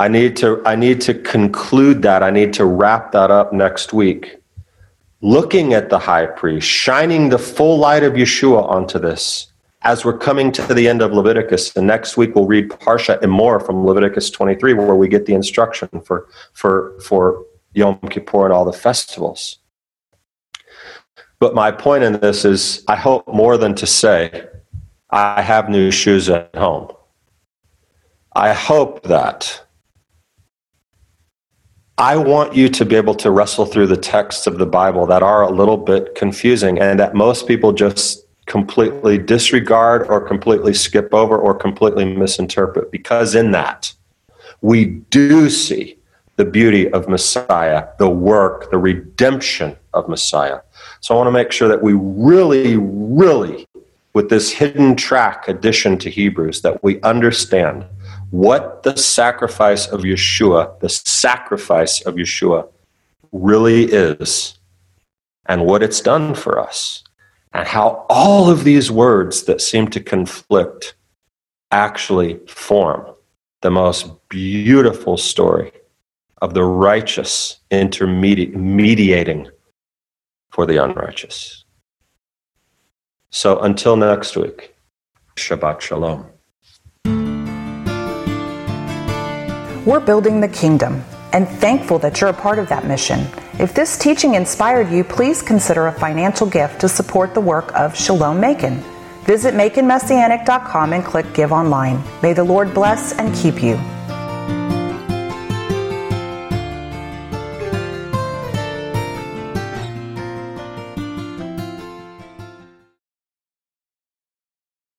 I 0.00 0.08
need 0.08 0.34
to 0.38 0.62
I 0.64 0.76
need 0.76 1.02
to 1.02 1.12
conclude 1.12 2.00
that. 2.02 2.22
I 2.22 2.30
need 2.30 2.54
to 2.54 2.64
wrap 2.64 3.12
that 3.12 3.30
up 3.30 3.52
next 3.52 3.92
week. 3.92 4.38
Looking 5.20 5.74
at 5.74 5.90
the 5.90 5.98
high 5.98 6.24
priest, 6.24 6.66
shining 6.66 7.28
the 7.28 7.38
full 7.38 7.76
light 7.76 8.02
of 8.02 8.14
Yeshua 8.14 8.64
onto 8.64 8.98
this 8.98 9.52
as 9.82 10.02
we're 10.02 10.16
coming 10.16 10.52
to 10.52 10.62
the 10.72 10.88
end 10.88 11.02
of 11.02 11.12
Leviticus. 11.12 11.76
And 11.76 11.86
next 11.86 12.16
week 12.16 12.34
we'll 12.34 12.46
read 12.46 12.70
Parsha 12.70 13.20
Emor 13.20 13.64
from 13.64 13.84
Leviticus 13.84 14.30
23, 14.30 14.72
where 14.72 14.94
we 14.94 15.06
get 15.06 15.26
the 15.26 15.34
instruction 15.34 15.90
for 16.02 16.28
for 16.54 16.98
for 17.00 17.44
Yom 17.74 17.98
Kippur 18.08 18.46
and 18.46 18.54
all 18.54 18.64
the 18.64 18.72
festivals. 18.72 19.58
But 21.40 21.54
my 21.54 21.70
point 21.70 22.04
in 22.04 22.14
this 22.20 22.46
is 22.46 22.84
I 22.88 22.96
hope 22.96 23.28
more 23.28 23.58
than 23.58 23.74
to 23.74 23.86
say, 23.86 24.46
I 25.10 25.42
have 25.42 25.68
new 25.68 25.90
shoes 25.90 26.30
at 26.30 26.56
home. 26.56 26.90
I 28.34 28.54
hope 28.54 29.02
that 29.02 29.66
I 32.00 32.16
want 32.16 32.54
you 32.54 32.70
to 32.70 32.86
be 32.86 32.96
able 32.96 33.14
to 33.16 33.30
wrestle 33.30 33.66
through 33.66 33.88
the 33.88 33.96
texts 33.98 34.46
of 34.46 34.56
the 34.56 34.64
Bible 34.64 35.04
that 35.04 35.22
are 35.22 35.42
a 35.42 35.50
little 35.50 35.76
bit 35.76 36.14
confusing 36.14 36.78
and 36.78 36.98
that 36.98 37.14
most 37.14 37.46
people 37.46 37.74
just 37.74 38.24
completely 38.46 39.18
disregard 39.18 40.08
or 40.08 40.18
completely 40.26 40.72
skip 40.72 41.12
over 41.12 41.36
or 41.36 41.54
completely 41.54 42.06
misinterpret. 42.06 42.90
Because 42.90 43.34
in 43.34 43.50
that, 43.50 43.92
we 44.62 44.86
do 44.86 45.50
see 45.50 45.98
the 46.36 46.46
beauty 46.46 46.90
of 46.90 47.06
Messiah, 47.06 47.88
the 47.98 48.08
work, 48.08 48.70
the 48.70 48.78
redemption 48.78 49.76
of 49.92 50.08
Messiah. 50.08 50.60
So 51.00 51.12
I 51.12 51.18
want 51.18 51.26
to 51.26 51.32
make 51.32 51.52
sure 51.52 51.68
that 51.68 51.82
we 51.82 51.92
really, 51.92 52.78
really, 52.78 53.68
with 54.14 54.30
this 54.30 54.50
hidden 54.50 54.96
track 54.96 55.48
addition 55.48 55.98
to 55.98 56.08
Hebrews, 56.08 56.62
that 56.62 56.82
we 56.82 56.98
understand 57.02 57.84
what 58.30 58.82
the 58.82 58.96
sacrifice 58.96 59.86
of 59.86 60.00
Yeshua, 60.02 60.78
the 60.80 60.88
sacrifice 60.88 62.00
of 62.02 62.14
Yeshua, 62.14 62.68
really 63.32 63.84
is 63.84 64.58
and 65.46 65.66
what 65.66 65.82
it's 65.82 66.00
done 66.00 66.34
for 66.34 66.58
us, 66.60 67.02
and 67.52 67.66
how 67.66 68.06
all 68.08 68.48
of 68.48 68.64
these 68.64 68.90
words 68.90 69.44
that 69.44 69.60
seem 69.60 69.88
to 69.88 70.00
conflict 70.00 70.94
actually 71.72 72.38
form 72.46 73.04
the 73.62 73.70
most 73.70 74.28
beautiful 74.28 75.16
story 75.16 75.72
of 76.40 76.54
the 76.54 76.64
righteous 76.64 77.58
intermediating 77.70 79.48
for 80.50 80.66
the 80.66 80.76
unrighteous. 80.82 81.64
So 83.30 83.58
until 83.60 83.96
next 83.96 84.36
week, 84.36 84.74
Shabbat 85.36 85.80
Shalom. 85.80 86.26
We're 89.86 90.00
building 90.00 90.42
the 90.42 90.48
kingdom 90.48 91.02
and 91.32 91.48
thankful 91.48 91.98
that 92.00 92.20
you're 92.20 92.28
a 92.28 92.34
part 92.34 92.58
of 92.58 92.68
that 92.68 92.84
mission. 92.84 93.26
If 93.58 93.72
this 93.72 93.96
teaching 93.96 94.34
inspired 94.34 94.90
you, 94.90 95.02
please 95.02 95.40
consider 95.40 95.86
a 95.86 95.92
financial 95.92 96.46
gift 96.46 96.82
to 96.82 96.88
support 96.88 97.32
the 97.32 97.40
work 97.40 97.74
of 97.74 97.96
Shalom 97.96 98.38
Macon. 98.38 98.82
Visit 99.24 99.54
MaconMessianic.com 99.54 100.92
and 100.92 101.02
click 101.02 101.32
Give 101.32 101.50
Online. 101.50 102.02
May 102.22 102.34
the 102.34 102.44
Lord 102.44 102.74
bless 102.74 103.14
and 103.14 103.34
keep 103.34 103.62
you. 103.62 103.78